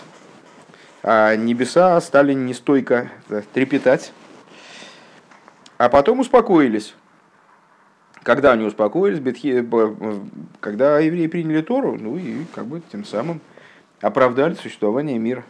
а 1.03 1.35
небеса 1.35 2.01
стали 2.01 2.33
нестойко 2.33 3.11
трепетать, 3.53 4.11
а 5.77 5.87
потом 5.89 6.21
успокоились. 6.21 6.95
Когда 8.23 8.53
они 8.53 8.65
успокоились, 8.65 9.19
бетхи, 9.19 9.63
когда 10.59 10.99
евреи 10.99 11.27
приняли 11.27 11.61
Тору, 11.61 11.95
ну 11.99 12.17
и 12.17 12.45
как 12.55 12.65
бы 12.65 12.81
тем 12.91 13.05
самым 13.05 13.39
оправдали 14.01 14.55
существование 14.55 15.19
мира. 15.19 15.45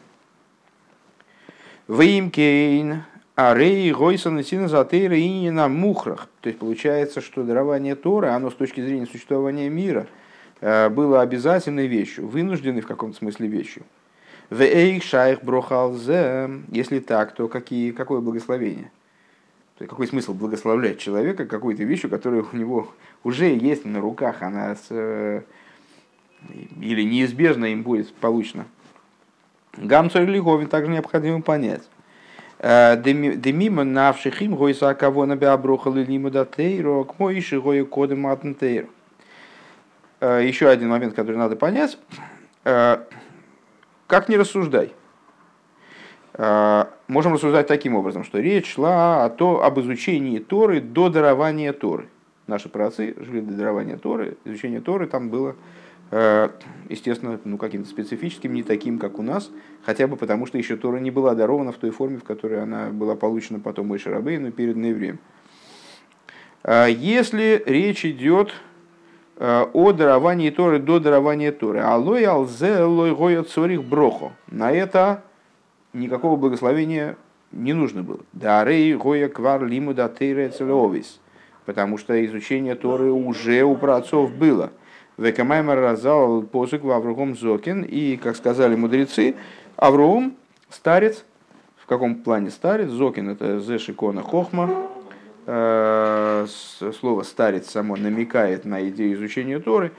ואם 1.88 2.37
כן, 2.37 3.04
Арей, 3.36 3.91
Гойсон, 3.91 4.43
Сина, 4.43 4.67
Затейра 4.67 5.15
и 5.17 5.50
на 5.50 5.67
мухрах. 5.67 6.30
То 6.41 6.50
есть 6.50 6.60
получается, 6.60 7.21
что 7.21 7.43
дарование 7.43 7.95
Торы, 7.95 8.30
оно 8.30 8.50
с 8.50 8.56
точки 8.56 8.82
зрения 8.82 9.06
существования 9.06 9.69
мира– 9.69 10.08
Э, 10.62 10.89
было 10.89 11.21
обязательной 11.21 11.88
вещью, 11.88 12.28
вынужденной 12.28 12.82
в 12.82 12.88
каком-то 12.88 13.17
смысле 13.17 13.48
вещью. 13.48 13.84
В 14.50 14.62
эйх 14.62 15.04
шайх 15.04 15.43
брохалзе, 15.43 16.50
если 16.69 17.00
так, 17.00 17.34
то 17.34 17.48
какие, 17.48 17.91
какое 17.91 18.21
благословение? 18.21 18.91
Какой 19.78 20.08
смысл 20.08 20.34
благословлять 20.34 21.00
человека 21.00 21.45
какой-то 21.45 21.84
вещью, 21.84 22.10
которая 22.10 22.43
у 22.43 22.56
него 22.56 22.91
уже 23.24 23.48
есть 23.48 23.84
на 23.84 24.00
руках, 24.00 24.41
она 24.41 24.76
с, 24.76 24.88
э, 24.89 25.41
или 26.80 27.02
неизбежно 27.02 27.65
им 27.65 27.84
будет 27.84 28.13
получена. 28.15 28.65
Гамцой 29.77 30.25
Лиговин 30.25 30.67
также 30.67 30.91
необходимо 30.91 31.41
понять. 31.41 31.83
Э, 32.59 32.95
Демима 32.97 33.83
навшихим 33.83 34.55
гойса 34.55 34.93
кого 34.95 35.25
на 35.25 35.35
беаброхал 35.35 35.93
лиму 35.93 36.29
датейро, 36.29 37.03
к 37.03 37.19
моиши 37.19 37.59
гоя 37.59 37.83
кодем 37.83 38.27
атентейро. 38.27 38.88
Э, 40.21 40.41
еще 40.43 40.69
один 40.69 40.89
момент, 40.89 41.13
который 41.13 41.38
надо 41.38 41.55
понять. 41.55 41.97
Э, 42.63 43.03
как 44.07 44.29
не 44.29 44.38
рассуждай. 44.38 44.93
Можем 47.07 47.33
рассуждать 47.33 47.67
таким 47.67 47.95
образом, 47.95 48.25
что 48.25 48.39
речь 48.39 48.73
шла 48.73 49.23
о 49.23 49.29
то, 49.29 49.63
об 49.63 49.79
изучении 49.79 50.39
Торы 50.39 50.81
до 50.81 51.07
дарования 51.07 51.71
Торы. 51.71 52.09
Наши 52.47 52.67
праотцы 52.67 53.15
жили 53.17 53.39
до 53.39 53.53
дарования 53.53 53.95
Торы, 53.97 54.35
изучение 54.43 54.81
Торы 54.81 55.07
там 55.07 55.29
было, 55.29 55.55
естественно, 56.89 57.39
ну, 57.43 57.58
каким-то 57.58 57.89
специфическим, 57.89 58.54
не 58.54 58.63
таким, 58.63 58.99
как 58.99 59.19
у 59.19 59.21
нас, 59.21 59.49
хотя 59.84 60.08
бы 60.08 60.15
потому, 60.15 60.45
что 60.45 60.58
еще 60.58 60.78
Тора 60.78 60.97
не 60.97 61.12
была 61.12 61.36
дарована 61.36 61.71
в 61.71 61.78
той 61.78 61.89
форме, 61.89 62.17
в 62.17 62.23
которой 62.23 62.62
она 62.62 62.89
была 62.89 63.15
получена 63.15 63.60
потом 63.60 63.88
Мойши 63.88 64.10
Рабейну 64.10 64.51
перед 64.51 64.78
евреем. 64.78 65.19
Если 66.67 67.62
речь 67.65 68.06
идет 68.06 68.54
Э, 69.38 69.65
о 69.73 69.91
даровании 69.91 70.49
Торы 70.49 70.80
до 70.80 70.99
дарования 70.99 71.51
Торы. 71.51 71.80
Алой 71.80 72.23
алзе 72.23 72.84
лой 72.84 73.13
гоя 73.13 73.43
цорих 73.43 73.84
брохо. 73.84 74.32
На 74.47 74.71
это 74.71 75.23
никакого 75.91 76.38
благословения 76.38 77.17
не 77.51 77.73
нужно 77.73 78.01
было. 78.01 78.19
Дарей 78.32 78.93
гоя 78.95 79.28
квар 79.28 79.65
лиму 79.65 79.93
да 79.93 80.08
тейре 80.08 80.54
Потому 81.65 81.97
что 81.97 82.25
изучение 82.25 82.75
Торы 82.75 83.12
уже 83.12 83.63
у 83.63 83.75
праотцов 83.75 84.34
было. 84.34 84.71
Векамаймар 85.17 85.80
разал 85.80 86.41
посык 86.43 86.84
в 86.84 86.91
Аврухом 86.91 87.36
Зокин. 87.36 87.84
И, 87.84 88.17
как 88.17 88.36
сказали 88.36 88.75
мудрецы, 88.75 89.36
Авром 89.75 90.36
старец. 90.69 91.25
В 91.78 91.86
каком 91.86 92.15
плане 92.15 92.49
старец? 92.49 92.89
Зокин 92.89 93.30
это 93.30 93.60
Зешикона 93.60 94.21
Хохма. 94.21 94.88
Э, 95.45 96.47
слово 96.99 97.23
старец 97.23 97.69
само 97.69 97.95
намекает 97.95 98.65
на 98.65 98.88
идею 98.89 99.13
изучения 99.13 99.60
Торы. 99.60 99.91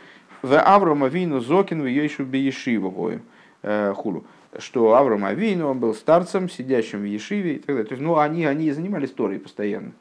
В 0.42 0.58
Авром 0.58 1.04
Авину 1.04 1.40
Зокин 1.40 1.82
в 1.82 1.86
Йойшу 1.86 2.24
Беешиву 2.24 3.20
э, 3.62 3.92
хулу 3.94 4.24
что 4.58 4.94
Авраам 4.94 5.24
Авину, 5.24 5.68
он 5.68 5.80
был 5.80 5.94
старцем, 5.94 6.48
сидящим 6.48 7.00
в 7.00 7.04
Ешиве 7.04 7.56
и 7.56 7.58
так 7.58 7.68
далее. 7.68 7.84
То 7.84 7.92
есть, 7.92 8.02
ну, 8.02 8.18
они, 8.18 8.44
они 8.44 8.70
занимались 8.72 9.10
Торой 9.10 9.38
постоянно. 9.38 9.92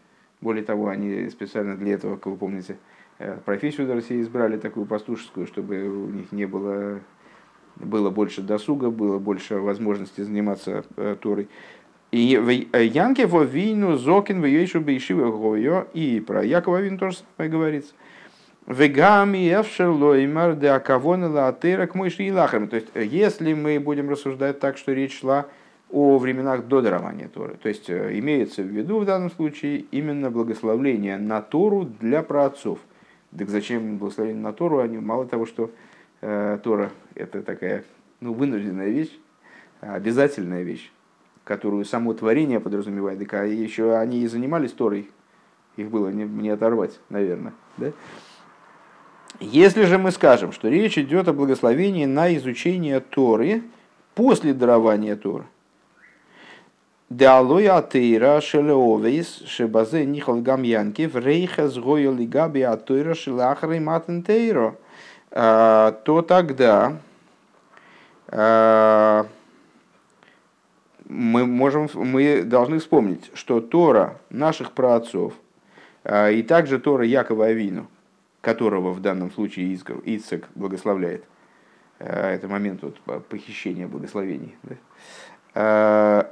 Более 0.41 0.63
того, 0.63 0.89
они 0.89 1.30
специально 1.30 1.75
для 1.75 1.93
этого, 1.93 2.15
как 2.17 2.28
вы 2.28 2.38
помните, 2.38 2.78
профессию 3.45 3.88
в 3.88 3.93
России 3.93 4.21
избрали 4.21 4.58
такую 4.58 4.86
пастушескую, 4.86 5.47
чтобы 5.47 5.88
у 5.88 6.10
них 6.10 6.32
не 6.32 6.45
было, 6.45 6.99
было 7.78 8.10
больше 8.10 8.41
досуга, 8.41 8.89
было 8.89 9.19
больше 9.19 9.56
возможности 9.56 10.21
заниматься 10.21 10.84
э, 10.97 11.15
Торой. 11.19 11.47
И 12.12 12.38
в 12.38 12.49
э, 12.49 12.86
Янке 12.86 13.28
во 13.28 13.43
вину 13.43 13.95
Зокин 13.95 14.41
в 14.41 14.45
Ейшу 14.45 14.82
Бейшиве 14.82 15.86
и 15.93 16.19
про 16.19 16.43
Якова 16.43 16.82
Вину 16.82 16.97
тоже 16.97 17.17
самое 17.38 17.51
говорится. 17.51 17.93
Вегами 18.67 19.49
эфшер 19.49 19.89
лоймар 19.89 20.56
де 20.56 20.69
акавона 20.69 21.30
лаатера 21.30 21.86
к 21.86 21.93
мыши 21.93 22.23
и 22.23 22.32
лахам. 22.32 22.67
То 22.67 22.78
есть, 22.78 22.88
если 22.95 23.54
мы 23.54 23.80
будем 23.80 24.10
рассуждать 24.10 24.60
так, 24.60 24.78
что 24.78 24.91
речь 24.91 25.19
шла 25.19 25.45
о 25.91 26.17
временах 26.17 26.65
до 26.65 26.82
дарования 26.82 27.28
Торы, 27.28 27.58
то 27.62 27.69
есть, 27.69 27.91
имеется 27.91 28.63
в 28.63 28.67
виду 28.67 28.99
в 28.99 29.06
данном 29.06 29.30
случае 29.30 29.86
именно 29.91 30.32
благословление 30.32 31.17
на 31.17 31.41
Тору 31.41 31.88
для 31.99 32.23
праотцов. 32.23 32.80
Так 33.38 33.50
зачем 33.50 33.98
благословение 33.98 34.41
на 34.41 34.54
Тору? 34.54 34.80
Они, 34.80 34.98
мало 34.98 35.26
того, 35.26 35.45
что 35.45 35.71
э, 36.21 36.60
Тора 36.63 36.91
это 37.15 37.41
такая 37.41 37.84
ну, 38.21 38.34
вынужденная 38.34 38.89
вещь, 38.89 39.12
обязательная 39.82 40.63
вещь, 40.63 40.91
которую 41.43 41.86
само 41.86 42.13
творение 42.13 42.60
подразумевает, 42.60 43.19
так 43.19 43.34
а 43.34 43.45
еще 43.45 43.95
они 43.95 44.21
и 44.21 44.28
занимались 44.28 44.71
Торой, 44.71 45.10
их 45.76 45.89
было 45.89 46.10
не, 46.10 46.24
не 46.24 46.50
оторвать, 46.50 47.00
наверное. 47.10 47.54
Да? 47.78 47.91
Если 49.39 49.84
же 49.84 49.98
мы 49.98 50.12
скажем, 50.12 50.54
что 50.54 50.69
речь 50.69 50.98
идет 50.98 51.28
о 51.28 51.34
благословении 51.34 52.06
на 52.06 52.34
изучение 52.38 53.02
Торы 53.02 53.63
после 54.13 54.54
дарования 54.54 55.17
Торы, 55.17 55.45
Деалоя 57.10 57.78
атеира 57.78 58.41
шелеовейс 58.41 59.44
шебазе 59.46 60.06
нихал 60.06 60.41
гамьянки 60.41 61.06
в 61.06 61.18
рейха 61.18 61.68
сгоя 61.68 62.12
лигаби 62.12 62.62
атеира 62.62 63.13
шелахрей 63.13 63.80
матентейро, 63.80 64.76
а, 65.32 65.91
то 66.04 66.22
тогда 66.22 66.98
а, 68.28 69.28
мы, 71.08 71.46
можем, 71.46 71.89
мы 71.94 72.44
должны 72.44 72.80
вспомнить, 72.80 73.30
что 73.34 73.62
Тора 73.62 74.20
наших 74.30 74.72
праотцов 74.72 75.34
а, 76.04 76.30
и 76.32 76.41
также 76.41 76.80
Тора 76.80 77.06
Якова 77.06 77.46
Авину– 77.46 77.88
которого 78.46 78.91
в 78.91 79.02
данном 79.02 79.32
случае 79.32 79.74
Ицек 79.74 80.48
благословляет. 80.54 81.24
Это 81.98 82.48
момент 82.48 82.84
вот 82.84 83.00
похищения 83.28 83.88
благословений. 83.88 84.56
Да? 85.56 86.30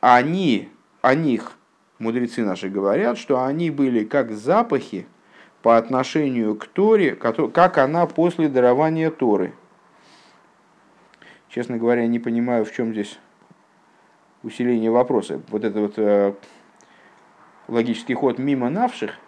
Они, 0.00 0.70
о 1.02 1.14
них 1.14 1.52
мудрецы 1.98 2.44
наши 2.44 2.68
говорят, 2.68 3.18
что 3.18 3.44
они 3.44 3.70
были 3.70 4.04
как 4.04 4.32
запахи 4.32 5.06
по 5.62 5.76
отношению 5.76 6.56
к 6.56 6.66
Торе, 6.66 7.14
как 7.14 7.78
она 7.78 8.06
после 8.06 8.48
дарования 8.48 9.10
Торы. 9.10 9.52
Честно 11.48 11.76
говоря, 11.76 12.06
не 12.06 12.18
понимаю, 12.18 12.64
в 12.64 12.72
чем 12.72 12.92
здесь 12.92 13.18
усиление 14.42 14.90
вопроса. 14.90 15.42
Вот 15.48 15.64
это 15.64 15.80
вот 15.80 15.94
э, 15.98 16.34
логический 17.68 18.14
ход 18.14 18.38
мимо 18.38 18.70
навших, 18.70 19.18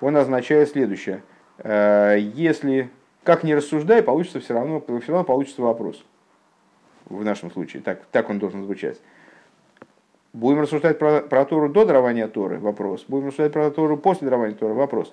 он 0.00 0.16
означает 0.16 0.70
следующее. 0.70 1.22
Э, 1.58 2.16
если 2.18 2.90
как 3.24 3.44
не 3.44 3.54
рассуждай, 3.54 4.02
получится 4.02 4.40
все 4.40 4.54
равно, 4.54 4.80
все 4.80 5.12
равно 5.12 5.24
получится 5.24 5.62
вопрос. 5.62 6.04
В 7.06 7.24
нашем 7.24 7.50
случае. 7.50 7.82
Так, 7.82 8.04
так 8.10 8.30
он 8.30 8.38
должен 8.38 8.62
звучать. 8.62 9.00
Будем 10.32 10.60
рассуждать 10.60 10.98
про, 10.98 11.20
про 11.20 11.44
Тору 11.44 11.68
до 11.68 11.84
дарования 11.84 12.26
Торы? 12.26 12.58
Вопрос. 12.58 13.04
Будем 13.06 13.28
рассуждать 13.28 13.52
про 13.52 13.70
Тору 13.70 13.98
после 13.98 14.26
дарования 14.26 14.54
Торы? 14.54 14.72
Вопрос. 14.72 15.12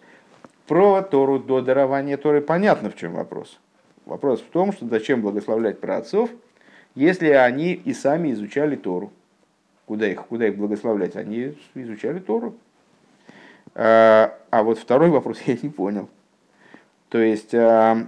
Про 0.66 1.02
Тору 1.02 1.40
до 1.40 1.62
дарования 1.62 2.16
Торы 2.16 2.42
понятно, 2.42 2.90
в 2.90 2.96
чем 2.96 3.14
вопрос. 3.14 3.60
Вопрос 4.06 4.40
в 4.40 4.50
том, 4.50 4.72
что 4.72 4.88
зачем 4.88 5.22
благословлять 5.22 5.80
про 5.80 5.98
отцов, 5.98 6.30
если 6.96 7.30
они 7.30 7.74
и 7.74 7.94
сами 7.94 8.32
изучали 8.32 8.76
Тору. 8.76 9.12
Куда 9.86 10.08
их, 10.08 10.26
куда 10.28 10.48
их 10.48 10.56
благословлять? 10.56 11.16
Они 11.16 11.58
изучали 11.74 12.20
Тору. 12.20 12.56
А, 13.76 14.38
а 14.52 14.64
вот 14.64 14.80
второй 14.80 15.10
вопрос 15.10 15.40
я 15.46 15.58
не 15.62 15.70
понял. 15.70 16.08
То 17.10 17.18
есть, 17.18 17.54
а, 17.54 18.08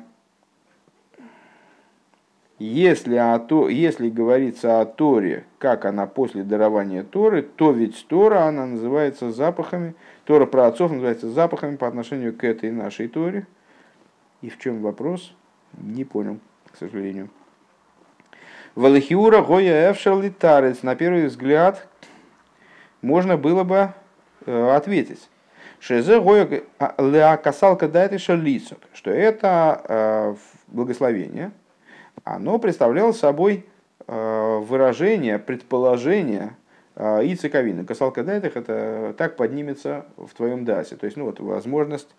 если, 2.61 3.15
о 3.15 3.39
то, 3.39 3.69
если 3.69 4.09
говорится 4.09 4.81
о 4.81 4.85
Торе, 4.85 5.45
как 5.57 5.85
она 5.85 6.05
после 6.05 6.43
дарования 6.43 7.03
Торы, 7.03 7.41
то 7.41 7.71
ведь 7.71 8.05
Тора, 8.07 8.43
она 8.45 8.67
называется 8.67 9.31
запахами, 9.31 9.95
Тора 10.25 10.45
про 10.45 10.67
отцов 10.67 10.91
называется 10.91 11.29
запахами 11.29 11.75
по 11.75 11.87
отношению 11.87 12.35
к 12.35 12.43
этой 12.43 12.71
нашей 12.71 13.07
Торе. 13.07 13.47
И 14.41 14.49
в 14.49 14.59
чем 14.59 14.81
вопрос? 14.81 15.33
Не 15.73 16.05
понял, 16.05 16.39
к 16.71 16.77
сожалению. 16.77 17.29
Валахиура 18.75 19.41
гоя 19.41 19.91
эфшал 19.91 20.21
На 20.83 20.95
первый 20.95 21.25
взгляд 21.25 21.87
можно 23.01 23.37
было 23.37 23.63
бы 23.63 23.93
э, 24.45 24.75
ответить. 24.75 25.29
Шезе 25.79 26.21
гоя 26.21 26.61
а, 26.77 27.37
касалка 27.37 27.87
дает 27.87 28.11
лицок, 28.11 28.77
что 28.93 29.09
это 29.09 29.81
э, 29.87 30.35
благословение, 30.67 31.51
оно 32.35 32.59
представляло 32.59 33.11
собой 33.11 33.65
э, 34.07 34.57
выражение, 34.59 35.39
предположение 35.39 36.55
э, 36.95 37.25
и 37.25 37.35
цековины. 37.35 37.85
Касалка 37.85 38.23
дайтых 38.23 38.57
это 38.57 39.13
так 39.17 39.35
поднимется 39.35 40.05
в 40.17 40.29
твоем 40.33 40.65
дасе. 40.65 40.95
То 40.95 41.05
есть, 41.05 41.17
ну 41.17 41.25
вот, 41.25 41.39
возможность 41.39 42.09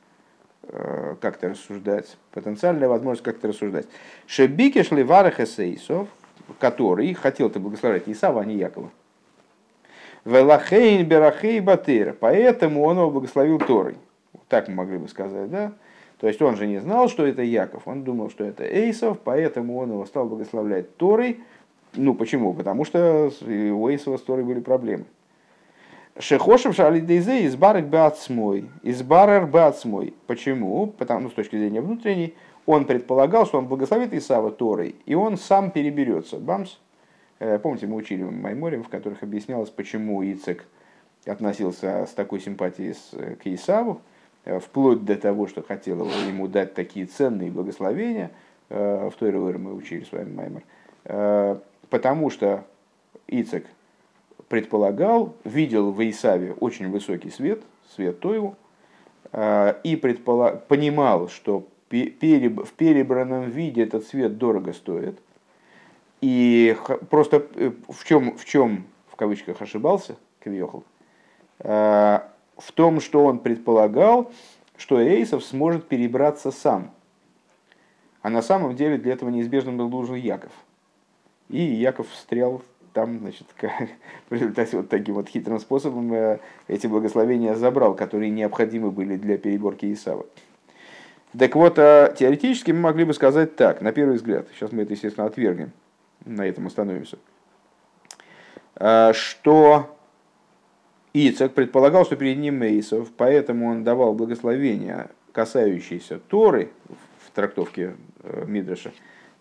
как-то 1.20 1.48
рассуждать, 1.48 2.16
потенциальная 2.30 2.88
возможность 2.88 3.24
как-то 3.24 3.48
рассуждать. 3.48 3.86
Шебики 4.28 4.84
шли 4.84 5.02
эсейсов, 5.02 6.06
который 6.60 7.12
хотел 7.14 7.50
ты 7.50 7.58
благословлять 7.58 8.04
Исава, 8.06 8.42
а 8.42 8.44
не 8.44 8.54
Якова. 8.54 8.90
Велахейн 10.24 11.06
берахей 11.06 11.60
батыр. 11.60 12.14
Поэтому 12.18 12.82
он 12.82 12.96
его 12.98 13.10
благословил 13.10 13.58
Торой. 13.58 13.96
Так 14.48 14.68
мы 14.68 14.74
могли 14.74 14.98
бы 14.98 15.08
сказать, 15.08 15.50
да? 15.50 15.72
То 16.22 16.28
есть 16.28 16.40
он 16.40 16.56
же 16.56 16.66
не 16.66 16.78
знал, 16.78 17.10
что 17.10 17.26
это 17.26 17.42
Яков. 17.42 17.82
Он 17.86 18.02
думал, 18.02 18.30
что 18.30 18.44
это 18.44 18.64
Эйсов, 18.64 19.18
поэтому 19.22 19.76
он 19.76 19.90
его 19.90 20.06
стал 20.06 20.24
благословлять 20.26 20.96
Торой. 20.96 21.40
Ну 21.94 22.14
почему? 22.14 22.54
Потому 22.54 22.86
что 22.86 23.30
у 23.46 23.88
Эйсова 23.88 24.16
с 24.16 24.22
Торой 24.22 24.44
были 24.44 24.60
проблемы. 24.60 25.04
Шехошев 26.18 26.74
шалидейзе 26.74 27.46
избарек 27.46 27.86
бацмой. 27.86 28.70
Избарер 28.82 29.46
бацмой. 29.46 30.14
Почему? 30.26 30.86
Потому, 30.86 31.24
ну, 31.24 31.28
с 31.28 31.34
точки 31.34 31.56
зрения 31.56 31.82
внутренней, 31.82 32.34
он 32.64 32.86
предполагал, 32.86 33.44
что 33.44 33.58
он 33.58 33.66
благословит 33.66 34.14
Исава 34.14 34.50
Торой, 34.50 34.94
и 35.04 35.14
он 35.14 35.36
сам 35.36 35.70
переберется. 35.70 36.38
Бамс, 36.38 36.78
Э, 37.42 37.58
помните, 37.58 37.88
мы 37.88 37.96
учили 37.96 38.22
Майморем, 38.22 38.84
в 38.84 38.88
которых 38.88 39.24
объяснялось, 39.24 39.68
почему 39.68 40.22
Ицек 40.22 40.64
относился 41.26 42.06
с 42.08 42.12
такой 42.12 42.38
симпатией 42.38 42.94
к 43.34 43.46
Исаву, 43.46 43.94
э, 43.94 44.11
вплоть 44.44 45.04
до 45.04 45.16
того, 45.16 45.46
что 45.46 45.62
хотел 45.62 46.04
ему 46.26 46.48
дать 46.48 46.74
такие 46.74 47.06
ценные 47.06 47.50
благословения. 47.50 48.30
Э, 48.68 49.08
в 49.12 49.16
той 49.16 49.30
РВР 49.30 49.58
мы 49.58 49.74
учили 49.74 50.04
с 50.04 50.12
вами 50.12 50.34
Маймор. 50.34 51.60
Потому 51.90 52.30
что 52.30 52.64
Ицек 53.26 53.66
предполагал, 54.48 55.34
видел 55.44 55.90
в 55.90 56.08
Исаве 56.08 56.52
очень 56.52 56.90
высокий 56.90 57.30
свет, 57.30 57.62
свет 57.94 58.20
Тойву, 58.20 58.56
и 59.34 59.98
предполаг... 60.00 60.66
понимал, 60.68 61.28
что 61.28 61.66
в 61.90 62.72
перебранном 62.76 63.50
виде 63.50 63.82
этот 63.82 64.06
свет 64.06 64.38
дорого 64.38 64.72
стоит– 64.72 65.18
и 66.22 66.76
просто 67.10 67.44
э, 67.56 67.72
в 67.88 68.04
чем, 68.04 68.38
в 68.38 68.44
чем 68.46 68.86
в 69.08 69.16
кавычках 69.16 69.60
ошибался 69.60 70.16
Квиохл? 70.38 70.84
Э, 72.56 72.60
в 72.60 72.72
том, 72.72 73.00
что 73.00 73.24
он 73.24 73.38
предполагал, 73.38 74.30
что 74.76 75.00
Эйсов 75.00 75.44
сможет 75.44 75.88
перебраться 75.88 76.50
сам. 76.50 76.90
А 78.22 78.30
на 78.30 78.42
самом 78.42 78.76
деле 78.76 78.98
для 78.98 79.12
этого 79.12 79.30
неизбежно 79.30 79.72
был 79.72 79.88
нужен 79.88 80.16
Яков. 80.16 80.52
И 81.48 81.60
Яков 81.60 82.08
встрял 82.10 82.62
там, 82.92 83.18
значит, 83.18 83.46
в 84.30 84.34
результате 84.34 84.76
вот 84.76 84.88
таким 84.88 85.14
вот 85.14 85.28
хитрым 85.28 85.58
способом 85.58 86.12
э, 86.12 86.38
эти 86.68 86.86
благословения 86.86 87.54
забрал, 87.54 87.94
которые 87.94 88.30
необходимы 88.30 88.90
были 88.90 89.16
для 89.16 89.38
переборки 89.38 89.92
Исава. 89.92 90.26
Так 91.38 91.54
вот, 91.54 91.78
а, 91.78 92.12
теоретически 92.12 92.72
мы 92.72 92.80
могли 92.80 93.04
бы 93.04 93.14
сказать 93.14 93.56
так, 93.56 93.80
на 93.80 93.92
первый 93.92 94.16
взгляд, 94.16 94.46
сейчас 94.54 94.70
мы 94.70 94.82
это, 94.82 94.92
естественно, 94.92 95.26
отвергнем, 95.26 95.72
на 96.26 96.46
этом 96.46 96.66
остановимся, 96.66 97.18
а, 98.76 99.14
что 99.14 99.96
Ицек 101.14 101.52
предполагал, 101.52 102.04
что 102.06 102.16
перед 102.16 102.38
ним 102.38 102.56
Мейсов, 102.56 103.10
поэтому 103.16 103.70
он 103.70 103.84
давал 103.84 104.14
благословения, 104.14 105.10
касающиеся 105.32 106.18
Торы, 106.18 106.70
в 107.26 107.30
трактовке 107.34 107.94
э, 108.22 108.44
Мидраша, 108.46 108.92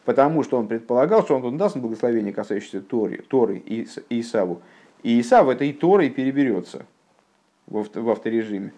потому 0.06 0.44
что 0.44 0.58
он 0.58 0.68
предполагал, 0.68 1.24
что 1.24 1.38
он 1.38 1.58
даст 1.58 1.78
благословение, 1.78 2.34
касающееся 2.34 2.82
Торы, 2.82 3.24
Торы 3.28 3.58
и 3.58 3.88
Исаву. 4.10 4.62
И 5.04 5.20
Исав 5.20 5.48
этой 5.48 5.74
Торой 5.74 6.10
переберется 6.10 6.86
в 7.68 8.10
авторежиме. 8.10 8.74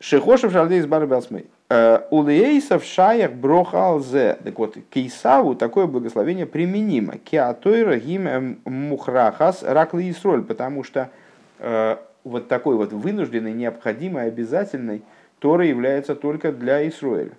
Шехошев 0.00 0.52
шардей 0.52 0.80
из 0.80 0.86
барбасмей. 0.86 1.46
Э, 1.70 2.00
У 2.10 2.22
лейсов 2.22 2.84
шаях 2.84 3.32
брохалзе. 3.32 4.38
Так 4.44 4.58
вот, 4.58 4.76
кейсаву 4.90 5.54
такое 5.54 5.86
благословение 5.86 6.46
применимо. 6.46 7.18
Кеатойра 7.18 7.96
гим 7.96 8.28
эм 8.28 8.58
мухрахас 8.64 9.62
ракли 9.62 10.10
исроль. 10.10 10.42
Потому 10.42 10.84
что 10.84 11.10
э, 11.58 11.96
вот 12.24 12.48
такой 12.48 12.76
вот 12.76 12.92
вынужденный, 12.92 13.52
необходимый, 13.52 14.24
обязательный 14.24 15.02
Тора 15.38 15.66
является 15.66 16.14
только 16.14 16.52
для 16.52 16.86
Исруэля. 16.88 17.32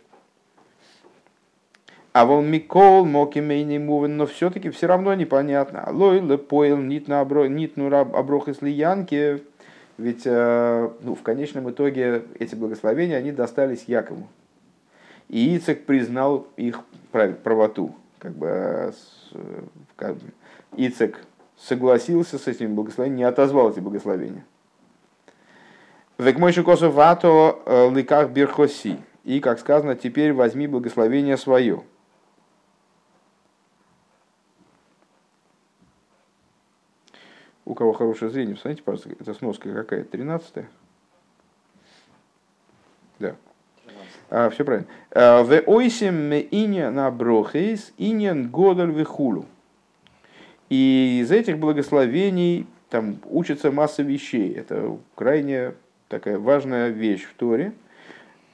А 2.13 2.25
вон 2.25 2.49
Микол, 2.49 3.05
Мокимейни 3.05 3.77
Мувен, 3.77 4.15
но 4.15 4.25
все-таки 4.25 4.69
все 4.69 4.87
равно 4.87 5.13
непонятно. 5.15 5.85
Лой, 5.91 6.21
Лепоил, 6.21 6.77
Нит 6.77 7.09
на 7.09 7.19
оброх 7.19 8.47
из 8.47 8.61
Лиянки, 8.61 9.43
ведь 9.97 10.23
э, 10.25 10.89
ну, 11.01 11.15
в 11.15 11.21
конечном 11.21 11.69
итоге 11.69 12.23
эти 12.39 12.55
благословения, 12.55 13.17
они 13.17 13.31
достались 13.31 13.85
Якову. 13.87 14.27
И 15.29 15.55
Ицек 15.55 15.85
признал 15.85 16.47
их 16.57 16.81
правоту. 17.11 17.95
Как 18.19 18.33
бы, 18.33 18.93
как 19.95 20.15
бы, 20.15 20.21
Ицек 20.75 21.19
согласился 21.57 22.37
с 22.37 22.47
этими 22.47 22.67
благословениями, 22.67 23.19
не 23.19 23.23
отозвал 23.23 23.71
эти 23.71 23.79
благословения. 23.79 24.45
Век 26.17 26.37
мой 26.39 26.53
вато 26.53 27.59
э, 27.65 27.89
ликах 27.93 28.29
бирхоси. 28.31 28.97
И, 29.23 29.39
как 29.39 29.59
сказано, 29.59 29.95
теперь 29.95 30.33
возьми 30.33 30.67
благословение 30.67 31.37
свое. 31.37 31.83
У 37.65 37.73
кого 37.73 37.93
хорошее 37.93 38.29
зрение, 38.29 38.55
посмотрите, 38.55 38.83
пожалуйста, 38.83 39.09
это 39.19 39.33
сноска 39.33 39.73
какая? 39.73 40.03
13 40.03 40.65
Да. 43.19 43.35
А, 44.29 44.49
все 44.51 44.63
правильно. 44.63 44.87
А, 45.11 45.43
в 45.43 45.63
ойсим 45.65 46.31
иня 46.31 46.91
на 46.91 47.09
брохейс 47.09 47.91
иньян 47.97 48.49
годаль 48.49 48.91
вихулу. 48.91 49.45
И 50.69 51.19
из 51.21 51.31
этих 51.31 51.57
благословений 51.57 52.67
там 52.89 53.17
учится 53.25 53.71
масса 53.71 54.03
вещей. 54.03 54.53
Это 54.53 54.97
крайне 55.15 55.73
такая 56.07 56.37
важная 56.37 56.89
вещь 56.89 57.23
в 57.23 57.33
Торе. 57.35 57.73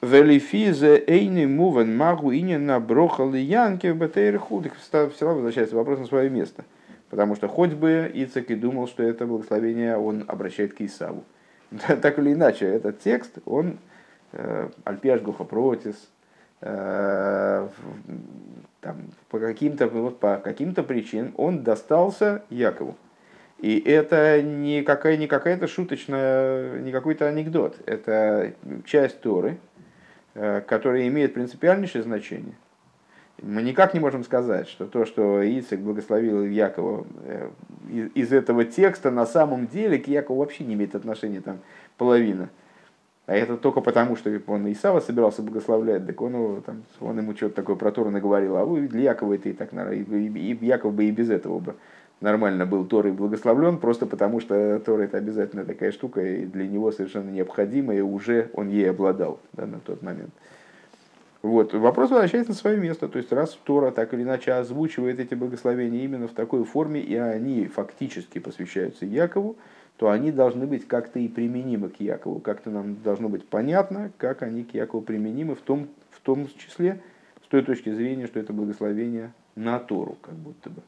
Велифизе 0.00 1.02
эйни 1.06 1.46
мувен 1.46 1.96
магу 1.96 2.32
иньян 2.32 2.66
на 2.66 2.80
брохал 2.80 3.34
янки 3.34 3.86
в 3.88 3.96
бетейрху. 3.96 4.64
Все 4.80 5.10
равно 5.20 5.34
возвращается 5.34 5.76
вопрос 5.76 6.00
на 6.00 6.06
свое 6.06 6.28
место. 6.28 6.64
Потому 7.12 7.36
что 7.36 7.46
хоть 7.46 7.74
бы 7.74 8.10
Ицек 8.14 8.50
и 8.50 8.54
думал, 8.54 8.88
что 8.88 9.02
это 9.02 9.26
благословение 9.26 9.98
он 9.98 10.24
обращает 10.28 10.72
к 10.72 10.80
Исаву. 10.80 11.24
Так 12.00 12.18
или 12.18 12.32
иначе, 12.32 12.64
этот 12.64 13.00
текст, 13.00 13.36
он 13.44 13.80
э, 14.32 14.70
альпиаш 14.84 15.20
протис, 15.20 16.08
э, 16.62 17.68
там, 18.80 18.96
по 19.28 19.38
каким-то 19.38 19.88
вот, 19.88 20.20
по 20.20 20.38
каким-то 20.38 20.82
причинам 20.82 21.34
он 21.36 21.62
достался 21.62 22.44
Якову. 22.48 22.96
И 23.58 23.78
это 23.78 24.40
не, 24.40 24.82
какая, 24.82 25.18
не 25.18 25.26
какая-то 25.26 25.66
шуточная, 25.66 26.78
не 26.78 26.92
какой-то 26.92 27.28
анекдот. 27.28 27.76
Это 27.84 28.54
часть 28.86 29.20
Торы, 29.20 29.58
э, 30.32 30.62
которая 30.62 31.06
имеет 31.08 31.34
принципиальнейшее 31.34 32.04
значение– 32.04 32.54
мы 33.42 33.62
никак 33.62 33.94
не 33.94 34.00
можем 34.00 34.24
сказать, 34.24 34.68
что 34.68 34.86
то, 34.86 35.04
что 35.04 35.42
Ицек 35.42 35.80
благословил 35.80 36.44
Якова 36.44 37.06
э, 37.24 37.50
из 38.14 38.32
этого 38.32 38.64
текста, 38.64 39.10
на 39.10 39.26
самом 39.26 39.66
деле 39.66 39.98
к 39.98 40.06
Якову 40.06 40.38
вообще 40.38 40.64
не 40.64 40.74
имеет 40.74 40.94
отношения 40.94 41.40
там 41.40 41.58
половина. 41.98 42.48
А 43.26 43.34
это 43.34 43.56
только 43.56 43.80
потому, 43.80 44.16
что 44.16 44.30
он 44.46 44.70
Исава 44.72 45.00
собирался 45.00 45.42
благословлять, 45.42 46.06
так 46.06 46.20
он, 46.20 46.34
его, 46.34 46.60
там, 46.60 46.82
он 47.00 47.18
ему 47.18 47.36
что-то 47.36 47.54
такое 47.54 47.76
про 47.76 47.92
Тору 47.92 48.10
наговорил, 48.10 48.56
а 48.56 48.66
для 48.66 49.12
Якова 49.12 49.34
это 49.34 49.48
и 49.48 49.52
так, 49.52 49.72
и, 49.72 50.02
и, 50.02 50.52
и 50.52 50.66
Яков 50.66 50.94
бы 50.94 51.04
и 51.04 51.10
без 51.10 51.30
этого 51.30 51.60
бы 51.60 51.74
нормально 52.20 52.66
был 52.66 52.84
Торой 52.84 53.12
благословлен, 53.12 53.78
просто 53.78 54.06
потому 54.06 54.40
что 54.40 54.80
Тора 54.80 55.02
это 55.02 55.18
обязательно 55.18 55.64
такая 55.64 55.92
штука, 55.92 56.20
и 56.20 56.46
для 56.46 56.66
него 56.66 56.90
совершенно 56.90 57.30
необходимая, 57.30 57.98
и 57.98 58.02
уже 58.02 58.50
он 58.54 58.68
ей 58.68 58.90
обладал 58.90 59.40
да, 59.52 59.66
на 59.66 59.78
тот 59.80 60.02
момент. 60.02 60.32
Вот. 61.42 61.74
Вопрос 61.74 62.10
возвращается 62.10 62.52
на 62.52 62.56
свое 62.56 62.78
место. 62.78 63.08
То 63.08 63.18
есть, 63.18 63.32
раз 63.32 63.58
Тора 63.64 63.90
так 63.90 64.14
или 64.14 64.22
иначе 64.22 64.52
озвучивает 64.52 65.18
эти 65.18 65.34
благословения 65.34 66.04
именно 66.04 66.28
в 66.28 66.32
такой 66.32 66.64
форме, 66.64 67.00
и 67.00 67.16
они 67.16 67.66
фактически 67.66 68.38
посвящаются 68.38 69.04
Якову, 69.06 69.56
то 69.96 70.08
они 70.08 70.30
должны 70.30 70.66
быть 70.66 70.86
как-то 70.86 71.18
и 71.18 71.28
применимы 71.28 71.88
к 71.88 72.00
Якову. 72.00 72.38
Как-то 72.38 72.70
нам 72.70 73.02
должно 73.02 73.28
быть 73.28 73.44
понятно, 73.46 74.12
как 74.18 74.42
они 74.42 74.62
к 74.64 74.72
Якову 74.74 75.02
применимы, 75.02 75.56
в 75.56 75.60
том, 75.60 75.88
в 76.10 76.20
том 76.20 76.48
числе 76.56 77.02
с 77.44 77.48
той 77.48 77.62
точки 77.62 77.92
зрения, 77.92 78.26
что 78.26 78.38
это 78.38 78.52
благословение 78.52 79.32
на 79.56 79.78
Тору, 79.80 80.16
как 80.22 80.34
будто 80.34 80.70
бы. 80.70 80.82